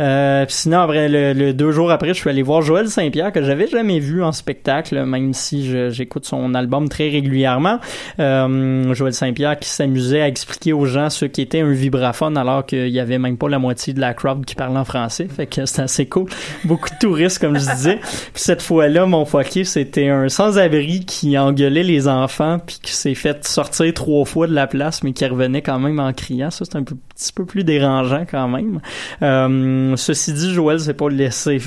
Euh, 0.00 0.44
puis 0.44 0.54
sinon, 0.54 0.80
après, 0.80 1.08
le, 1.08 1.32
le 1.32 1.52
deux 1.52 1.70
jours 1.72 1.90
après, 1.90 2.08
je 2.08 2.14
suis 2.20 2.28
allé 2.30 2.42
voir 2.42 2.62
Joël 2.62 2.88
Saint-Pierre, 2.88 3.32
que 3.32 3.42
j'avais 3.42 3.66
jamais 3.68 4.00
vu 4.00 4.22
en 4.22 4.32
spectacle, 4.32 5.04
même 5.04 5.32
si 5.34 5.70
j'écoute 5.90 6.26
son 6.26 6.54
album 6.54 6.88
très 6.88 7.08
régulièrement. 7.08 7.78
Euh, 8.18 8.92
Joël 8.94 9.12
Saint-Pierre 9.14 9.58
qui 9.58 9.68
s'amusait 9.68 10.20
à 10.22 10.28
expliquer 10.28 10.72
aux 10.72 10.86
gens 10.86 11.10
ce 11.10 11.24
qu'était 11.26 11.60
un 11.60 11.70
vibraphone, 11.70 12.36
alors 12.36 12.66
qu'il 12.66 12.88
y 12.88 12.98
avait 13.00 13.18
même 13.18 13.36
pas 13.36 13.48
la 13.48 13.58
moitié 13.58 13.92
de 13.92 14.00
la 14.00 14.14
crowd 14.14 14.44
qui 14.44 14.54
parlait 14.54 14.78
en 14.78 14.84
français. 14.84 15.28
Fait 15.28 15.46
que 15.46 15.64
c'était 15.66 15.82
assez 15.82 16.06
cool. 16.06 16.28
Beaucoup 16.64 16.90
de 16.90 16.98
touristes, 16.98 17.38
comme 17.38 17.58
je 17.58 17.70
disais. 17.70 17.98
Puis 18.00 18.42
cette 18.42 18.62
fois-là, 18.62 19.06
mon 19.06 19.24
foquet, 19.24 19.64
c'était 19.64 20.08
un 20.08 20.28
sans-abri 20.28 21.04
qui 21.04 21.38
engueulait 21.38 21.84
les 21.84 22.08
enfants, 22.08 22.58
puis 22.64 22.78
qui 22.82 22.92
s'est 22.92 23.14
fait 23.14 23.46
sortir 23.46 23.94
trois 23.94 24.24
fois 24.24 24.46
de 24.46 24.54
la 24.54 24.66
place, 24.66 25.02
mais 25.02 25.12
qui 25.12 25.24
revenait 25.26 25.62
quand 25.62 25.78
même 25.78 25.99
en 26.00 26.12
criant. 26.12 26.50
Ça, 26.50 26.64
c'est 26.64 26.76
un 26.76 26.82
peu- 26.84 26.96
petit 27.14 27.32
peu 27.32 27.44
plus 27.44 27.64
dérangeant 27.64 28.24
quand 28.30 28.48
même. 28.48 28.80
Euh, 29.22 29.94
ceci 29.96 30.32
dit, 30.32 30.52
Joël 30.52 30.80
s'est 30.80 30.94
pas 30.94 31.08
laissé 31.08 31.60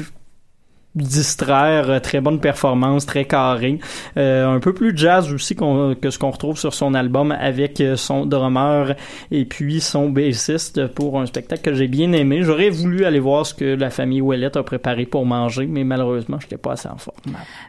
distraire, 0.96 1.90
euh, 1.90 2.00
très 2.00 2.22
bonne 2.22 2.40
performance, 2.40 3.08
très 3.08 3.26
carré, 3.26 3.80
Euh, 4.16 4.48
un 4.48 4.60
peu 4.60 4.74
plus 4.74 4.96
jazz 4.96 5.34
aussi 5.34 5.56
que 5.56 6.10
ce 6.12 6.20
qu'on 6.20 6.30
retrouve 6.30 6.56
sur 6.60 6.72
son 6.76 6.94
album 6.94 7.32
avec 7.32 7.82
son 7.96 8.28
drummer 8.28 8.94
et 9.32 9.46
puis 9.46 9.82
son 9.82 10.10
bassiste 10.12 10.86
pour 10.88 11.20
un 11.20 11.26
spectacle 11.26 11.64
que 11.64 11.74
j'ai 11.74 11.88
bien 11.88 12.12
aimé. 12.14 12.44
J'aurais 12.44 12.70
voulu 12.70 13.06
aller 13.06 13.20
voir 13.20 13.44
ce 13.48 13.56
que 13.56 13.66
la 13.66 13.90
famille 13.90 14.22
Ouellette 14.22 14.56
a 14.56 14.62
préparé 14.62 15.08
pour 15.08 15.26
manger, 15.26 15.66
mais 15.66 15.84
malheureusement, 15.84 16.38
je 16.40 16.46
n'étais 16.46 16.58
pas 16.58 16.74
assez 16.74 16.88
en 16.90 16.98
forme. 16.98 17.18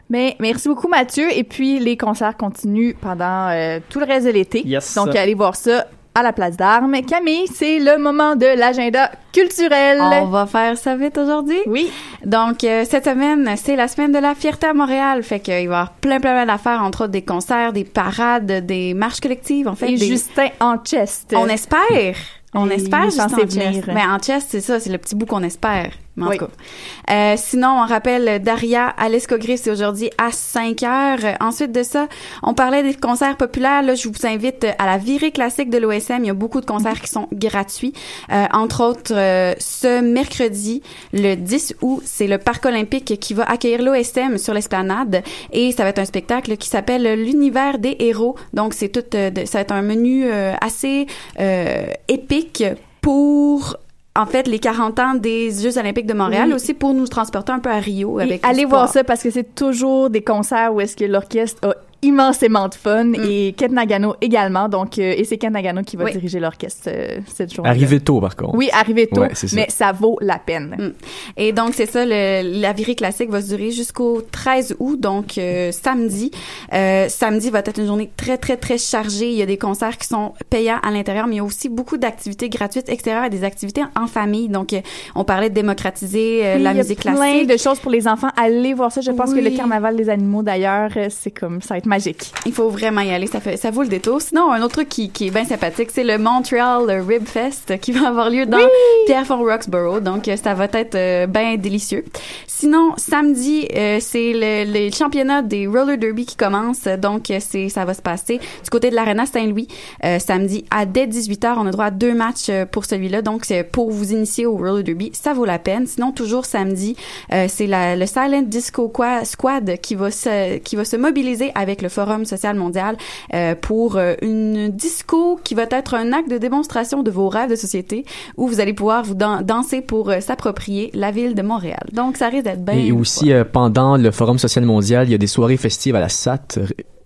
Mais 0.07 0.35
merci 0.39 0.67
beaucoup 0.69 0.87
Mathieu. 0.87 1.25
Et 1.35 1.43
puis 1.43 1.79
les 1.79 1.97
concerts 1.97 2.37
continuent 2.37 2.93
pendant 3.01 3.47
euh, 3.49 3.79
tout 3.89 3.99
le 3.99 4.05
reste 4.05 4.27
de 4.27 4.31
l'été. 4.33 4.61
Yes. 4.67 4.93
Donc 4.93 5.15
allez 5.15 5.33
voir 5.33 5.55
ça 5.55 5.87
à 6.15 6.23
la 6.23 6.33
place 6.33 6.55
d'armes. 6.57 6.95
Camille, 7.07 7.45
c'est 7.53 7.77
le 7.79 7.97
moment 7.97 8.35
de 8.35 8.45
l'agenda 8.57 9.11
culturel. 9.33 9.99
On 10.01 10.25
va 10.27 10.45
faire 10.45 10.77
ça 10.77 10.95
vite 10.95 11.17
aujourd'hui? 11.17 11.59
Oui. 11.67 11.91
Donc, 12.25 12.63
euh, 12.63 12.85
cette 12.89 13.05
semaine, 13.05 13.53
c'est 13.57 13.75
la 13.75 13.87
semaine 13.87 14.11
de 14.11 14.19
la 14.19 14.33
fierté 14.33 14.67
à 14.67 14.73
Montréal. 14.73 15.21
Fait 15.23 15.39
qu'il 15.39 15.53
va 15.53 15.59
y 15.59 15.65
avoir 15.65 15.91
plein, 15.91 16.19
plein, 16.19 16.31
plein 16.33 16.45
d'affaires, 16.45 16.81
entre 16.81 17.03
autres 17.03 17.11
des 17.11 17.23
concerts, 17.23 17.73
des 17.73 17.83
parades, 17.83 18.65
des 18.65 18.93
marches 18.93 19.19
collectives, 19.19 19.67
en 19.67 19.75
fait. 19.75 19.91
Et 19.91 19.95
des- 19.97 20.07
Justin 20.07 20.47
en 20.59 20.77
chest. 20.83 21.33
On 21.37 21.47
espère. 21.47 22.15
On 22.53 22.69
espère 22.69 23.03
Justin 23.05 23.25
en 23.25 23.37
chest. 23.49 23.87
Mais 23.93 24.05
en 24.05 24.17
chest, 24.19 24.47
c'est 24.51 24.61
ça, 24.61 24.79
c'est 24.79 24.89
le 24.91 24.97
petit 24.97 25.15
bout 25.15 25.25
qu'on 25.25 25.43
espère. 25.43 25.91
Mais 26.17 26.25
en 26.25 26.29
Oui. 26.29 26.37
tout 26.37 26.45
cas. 26.45 27.13
Euh, 27.13 27.35
sinon, 27.37 27.69
on 27.83 27.85
rappelle 27.85 28.41
Daria 28.41 28.87
à 28.87 29.09
l'Escogriffe, 29.09 29.61
c'est 29.63 29.71
aujourd'hui 29.71 30.09
à 30.17 30.31
5 30.31 30.83
heures. 30.83 31.35
Ensuite 31.41 31.71
de 31.71 31.83
ça, 31.83 32.07
on 32.43 32.53
parlait 32.53 32.83
des 32.83 32.93
concerts 32.93 33.37
populaires. 33.37 33.83
Là, 33.83 33.95
je 33.95 34.07
vous 34.07 34.25
invite 34.25 34.65
à 34.79 34.85
la 34.85 34.97
virée 34.97 35.31
classique 35.31 35.69
de 35.69 35.77
l'OSM. 35.77 36.19
Il 36.23 36.27
y 36.27 36.29
a 36.29 36.33
beaucoup 36.33 36.61
de 36.61 36.65
concerts 36.65 37.01
qui 37.01 37.09
sont 37.09 37.27
gratuits. 37.33 37.93
Euh, 38.31 38.45
entre 38.53 38.83
autres, 38.83 39.13
euh, 39.13 39.53
ce 39.59 40.01
mercredi, 40.01 40.81
le 41.13 41.35
10 41.35 41.75
août, 41.81 42.01
c'est 42.05 42.27
le 42.27 42.37
Parc 42.37 42.65
olympique 42.65 43.19
qui 43.19 43.33
va 43.33 43.43
accueillir 43.43 43.81
l'OSM 43.81 44.37
sur 44.37 44.53
l'esplanade. 44.53 45.23
Et 45.51 45.71
ça 45.71 45.83
va 45.83 45.89
être 45.89 45.99
un 45.99 46.05
spectacle 46.05 46.57
qui 46.57 46.69
s'appelle 46.69 47.03
L'univers 47.21 47.77
des 47.77 47.95
héros. 47.99 48.35
Donc, 48.53 48.73
c'est 48.73 48.89
tout, 48.89 49.03
euh, 49.15 49.31
ça 49.45 49.57
va 49.57 49.61
être 49.61 49.71
un 49.71 49.81
menu 49.81 50.25
euh, 50.25 50.53
assez 50.61 51.07
euh, 51.39 51.85
épique 52.07 52.63
pour 53.01 53.77
en 54.17 54.25
fait 54.25 54.47
les 54.47 54.59
40 54.59 54.99
ans 54.99 55.13
des 55.15 55.51
Jeux 55.51 55.77
olympiques 55.77 56.05
de 56.05 56.13
Montréal 56.13 56.47
Oui. 56.49 56.53
aussi 56.55 56.73
pour 56.73 56.93
nous 56.93 57.07
transporter 57.07 57.51
un 57.51 57.59
peu 57.59 57.69
à 57.69 57.79
Rio 57.79 58.19
avec 58.19 58.41
le 58.43 58.49
allez 58.49 58.65
voir 58.65 58.87
ça 58.89 59.03
parce 59.03 59.21
que 59.23 59.29
c'est 59.29 59.55
toujours 59.55 60.09
des 60.09 60.21
concerts 60.23 60.73
où 60.73 60.81
est-ce 60.81 60.95
que 60.95 61.05
l'orchestre 61.05 61.67
a 61.67 61.75
immensément 62.05 62.67
de 62.67 62.75
fun 62.75 63.13
et 63.13 63.53
Ken 63.57 63.73
Nagano 63.73 64.15
également. 64.21 64.69
Donc, 64.69 64.97
euh, 64.99 65.13
et 65.17 65.23
c'est 65.23 65.37
Ken 65.37 65.53
Nagano 65.53 65.81
qui 65.83 65.97
va 65.97 66.05
Oui. 66.05 66.11
diriger 66.11 66.39
l'orchestre 66.39 66.87
euh, 66.87 67.19
cette 67.33 67.53
journée. 67.53 67.69
Arrivé 67.69 67.99
tôt, 67.99 68.19
par 68.21 68.35
contre. 68.35 68.55
Oui, 68.55 68.69
arrivé 68.73 69.07
tôt, 69.07 69.21
Ouais, 69.21 69.31
c'est 69.33 69.47
ça. 69.47 69.55
mais 69.55 69.67
ça 69.69 69.91
vaut 69.91 70.17
la 70.21 70.39
peine. 70.39 70.75
Mm. 70.77 70.93
Et 71.37 71.51
donc, 71.51 71.73
c'est 71.73 71.85
ça, 71.85 72.05
le, 72.05 72.59
la 72.61 72.73
virée 72.73 72.95
classique 72.95 73.29
va 73.29 73.41
se 73.41 73.47
durer 73.47 73.71
jusqu'au 73.71 74.21
13 74.31 74.75
août, 74.79 74.99
donc 74.99 75.37
euh, 75.37 75.71
samedi. 75.71 76.31
Euh, 76.73 77.07
samedi 77.09 77.49
va 77.49 77.59
être 77.59 77.79
une 77.79 77.87
journée 77.87 78.09
très, 78.17 78.37
très, 78.37 78.57
très 78.57 78.77
chargée. 78.77 79.29
Il 79.31 79.37
y 79.37 79.41
a 79.41 79.45
des 79.45 79.57
concerts 79.57 79.97
qui 79.97 80.07
sont 80.07 80.33
payants 80.49 80.79
à 80.83 80.91
l'intérieur, 80.91 81.27
mais 81.27 81.35
il 81.35 81.37
y 81.37 81.41
a 81.41 81.43
aussi 81.43 81.69
beaucoup 81.69 81.97
d'activités 81.97 82.49
gratuites 82.49 82.89
extérieures 82.89 83.25
et 83.25 83.29
des 83.29 83.43
activités 83.43 83.81
en 83.99 84.07
famille. 84.07 84.49
Donc, 84.49 84.73
euh, 84.73 84.81
on 85.15 85.23
parlait 85.23 85.49
de 85.49 85.55
démocratiser 85.55 86.45
euh, 86.45 86.55
Oui, 86.57 86.63
la 86.63 86.71
il 86.71 86.77
y 86.77 86.79
a 86.79 86.83
musique 86.83 86.99
plein 87.01 87.15
classique. 87.15 87.47
de 87.47 87.57
choses 87.57 87.79
pour 87.79 87.91
les 87.91 88.07
enfants. 88.07 88.29
Allez 88.37 88.73
voir 88.73 88.91
ça. 88.91 89.01
Je 89.01 89.11
pense 89.11 89.33
que 89.33 89.39
le 89.39 89.49
carnaval 89.51 89.95
des 89.95 90.09
animaux, 90.09 90.43
d'ailleurs, 90.43 90.91
c'est 91.09 91.31
comme 91.31 91.61
ça 91.61 91.73
va 91.75 91.77
être 91.79 91.85
magique. 91.95 92.31
Il 92.45 92.51
faut 92.53 92.69
vraiment 92.69 93.01
y 93.01 93.11
aller, 93.11 93.27
ça 93.27 93.39
fait 93.39 93.55
ça 93.57 93.71
vaut 93.71 93.83
le 93.83 93.87
détour. 93.87 94.21
Sinon, 94.21 94.51
un 94.51 94.61
autre 94.61 94.73
truc 94.75 94.89
qui, 94.89 95.09
qui 95.09 95.27
est 95.27 95.31
bien 95.31 95.45
sympathique, 95.45 95.89
c'est 95.93 96.03
le 96.03 96.17
Montreal 96.17 96.89
Rib 97.07 97.25
Fest 97.25 97.79
qui 97.79 97.91
va 97.93 98.09
avoir 98.09 98.29
lieu 98.29 98.45
dans 98.45 98.59
Pierrefonds 99.05 99.43
Roxborough. 99.43 100.01
Donc 100.03 100.27
euh, 100.27 100.35
ça 100.35 100.53
va 100.53 100.65
être 100.73 100.95
euh, 100.95 101.27
bien 101.27 101.55
délicieux. 101.55 102.03
Sinon, 102.47 102.93
samedi, 102.97 103.67
euh, 103.75 103.97
c'est 104.01 104.33
le, 104.33 104.65
le 104.71 104.91
championnat 104.91 105.41
des 105.41 105.67
roller 105.67 105.97
derby 105.97 106.25
qui 106.25 106.35
commence. 106.35 106.83
Donc 107.01 107.29
euh, 107.31 107.39
c'est 107.39 107.69
ça 107.69 107.85
va 107.85 107.93
se 107.93 108.01
passer 108.01 108.37
du 108.63 108.69
côté 108.69 108.89
de 108.89 108.95
l'Arena 108.95 109.25
Saint-Louis 109.25 109.67
euh, 110.03 110.19
samedi 110.19 110.65
à 110.71 110.85
dès 110.85 111.05
18h, 111.07 111.55
on 111.57 111.65
a 111.67 111.71
droit 111.71 111.85
à 111.85 111.91
deux 111.91 112.13
matchs 112.13 112.49
euh, 112.49 112.65
pour 112.65 112.85
celui-là. 112.85 113.21
Donc 113.21 113.45
c'est 113.45 113.63
pour 113.63 113.89
vous 113.91 114.11
initier 114.11 114.45
au 114.45 114.57
roller 114.57 114.83
derby, 114.83 115.11
ça 115.13 115.33
vaut 115.33 115.45
la 115.45 115.59
peine. 115.59 115.87
Sinon 115.87 116.11
toujours 116.11 116.45
samedi, 116.45 116.95
euh, 117.31 117.45
c'est 117.47 117.67
la- 117.67 117.95
le 117.95 118.05
Silent 118.05 118.43
Disco 118.43 118.89
Qua- 118.89 119.23
Squad 119.25 119.77
qui 119.81 119.95
va 119.95 120.11
se 120.11 120.57
qui 120.57 120.75
va 120.75 120.83
se 120.85 120.95
mobiliser 120.97 121.51
avec 121.55 121.81
le 121.81 121.84
Forum 121.89 122.25
social 122.25 122.55
mondial 122.55 122.97
euh, 123.33 123.55
pour 123.55 123.97
euh, 123.97 124.13
une 124.21 124.69
disco 124.69 125.39
qui 125.43 125.55
va 125.55 125.63
être 125.69 125.93
un 125.93 126.13
acte 126.13 126.29
de 126.29 126.37
démonstration 126.37 127.03
de 127.03 127.11
vos 127.11 127.29
rêves 127.29 127.49
de 127.49 127.55
société 127.55 128.05
où 128.37 128.47
vous 128.47 128.59
allez 128.59 128.73
pouvoir 128.73 129.03
vous 129.03 129.15
dan- 129.15 129.41
danser 129.43 129.81
pour 129.81 130.09
euh, 130.09 130.19
s'approprier 130.19 130.91
la 130.93 131.11
ville 131.11 131.35
de 131.35 131.41
Montréal. 131.41 131.83
Donc 131.93 132.17
ça 132.17 132.29
risque 132.29 132.45
d'être 132.45 132.63
bien 132.63 132.75
Et 132.75 132.91
aussi, 132.91 133.31
pendant 133.51 133.97
le 133.97 134.11
Forum 134.11 134.37
social 134.39 134.65
mondial, 134.65 135.07
il 135.07 135.11
y 135.11 135.15
a 135.15 135.17
des 135.17 135.27
soirées 135.27 135.57
festives 135.57 135.95
à 135.95 135.99
la 135.99 136.09
SAT 136.09 136.59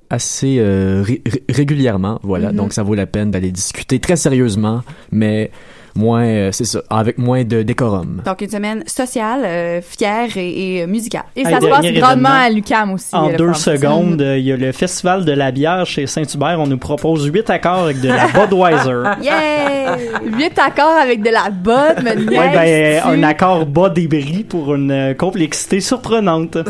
assez 0.09 0.57
euh, 0.59 1.03
ré- 1.05 1.21
ré- 1.25 1.43
régulièrement. 1.49 2.19
Voilà, 2.23 2.49
Mhm. 2.49 2.55
donc 2.57 2.73
ça 2.73 2.81
vaut 2.83 2.95
la 2.95 3.05
peine 3.05 3.29
d'aller 3.31 3.51
discuter 3.51 3.99
très 3.99 4.15
sérieusement, 4.15 4.81
mais 5.11 5.51
moins, 5.99 6.25
euh, 6.25 6.51
c'est 6.51 6.65
ça, 6.65 6.81
avec 6.89 7.17
moins 7.17 7.43
de 7.43 7.61
décorum. 7.61 8.21
Donc, 8.25 8.41
une 8.41 8.49
semaine 8.49 8.83
sociale, 8.87 9.41
euh, 9.43 9.81
fière 9.81 10.29
et, 10.37 10.77
et, 10.77 10.83
euh, 10.83 10.87
musicale. 10.87 11.23
Et 11.35 11.43
ça 11.43 11.59
se 11.59 11.67
passe 11.67 11.85
grandement 11.91 12.29
à 12.29 12.49
l'UCAM 12.49 12.93
aussi. 12.93 13.13
En 13.13 13.29
deux 13.29 13.53
secondes, 13.53 14.21
il 14.21 14.43
y 14.43 14.51
a 14.51 14.57
le 14.57 14.71
Festival 14.71 15.25
de 15.25 15.31
la 15.33 15.51
bière 15.51 15.85
chez 15.85 16.07
Saint-Hubert. 16.07 16.59
On 16.59 16.67
nous 16.67 16.77
propose 16.77 17.25
huit 17.25 17.49
accords 17.49 17.83
avec 17.83 17.99
de 17.99 18.07
la 18.07 18.27
Budweiser. 18.33 19.03
Yeah! 19.21 19.97
Huit 20.23 20.57
accords 20.57 20.97
avec 21.01 21.21
de 21.21 21.29
la 21.29 21.49
botte, 21.49 22.01
me 22.01 22.29
Ouais, 22.29 23.01
ben, 23.01 23.01
un 23.05 23.23
accord 23.23 23.65
bas 23.65 23.89
débris 23.89 24.43
pour 24.43 24.75
une 24.75 25.15
complexité 25.17 25.81
surprenante. 25.81 26.57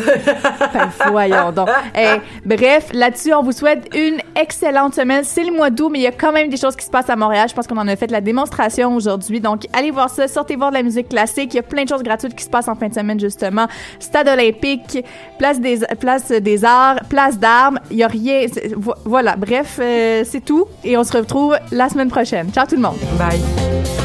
Ben, 0.71 0.87
voyons 1.09 1.51
donc. 1.51 1.67
Eh, 1.97 2.19
bref, 2.45 2.89
là-dessus, 2.93 3.33
on 3.33 3.41
vous 3.41 3.53
souhaite 3.53 3.89
une 3.95 4.19
excellente 4.39 4.93
semaine. 4.93 5.23
C'est 5.23 5.43
le 5.43 5.51
mois 5.51 5.71
d'août, 5.71 5.89
mais 5.91 5.99
il 5.99 6.03
y 6.03 6.07
a 6.07 6.11
quand 6.11 6.31
même 6.31 6.49
des 6.49 6.57
choses 6.57 6.75
qui 6.75 6.85
se 6.85 6.91
passent 6.91 7.09
à 7.09 7.15
Montréal. 7.15 7.47
Je 7.49 7.55
pense 7.55 7.65
qu'on 7.65 7.77
en 7.77 7.87
a 7.87 7.95
fait 7.95 8.11
la 8.11 8.21
démonstration 8.21 8.95
aujourd'hui. 8.95 9.18
Donc, 9.39 9.67
allez 9.73 9.91
voir 9.91 10.09
ça. 10.09 10.27
Sortez 10.27 10.55
voir 10.55 10.69
de 10.69 10.75
la 10.75 10.83
musique 10.83 11.09
classique. 11.09 11.53
Il 11.53 11.57
y 11.57 11.59
a 11.59 11.63
plein 11.63 11.83
de 11.83 11.89
choses 11.89 12.03
gratuites 12.03 12.35
qui 12.35 12.43
se 12.43 12.49
passent 12.49 12.67
en 12.67 12.75
fin 12.75 12.87
de 12.87 12.93
semaine, 12.93 13.19
justement. 13.19 13.67
Stade 13.99 14.27
olympique, 14.27 15.03
place 15.37 15.59
des, 15.59 15.79
place 15.99 16.29
des 16.31 16.65
arts, 16.65 16.99
place 17.09 17.37
d'armes. 17.37 17.79
Il 17.91 17.97
y 17.97 18.03
a 18.03 18.07
rien. 18.07 18.45
Voilà. 19.05 19.35
Bref, 19.35 19.79
euh, 19.81 20.23
c'est 20.25 20.43
tout. 20.43 20.65
Et 20.83 20.97
on 20.97 21.03
se 21.03 21.15
retrouve 21.15 21.57
la 21.71 21.89
semaine 21.89 22.09
prochaine. 22.09 22.51
Ciao 22.51 22.65
tout 22.65 22.75
le 22.75 22.81
monde. 22.81 22.97
Bye. 23.17 23.98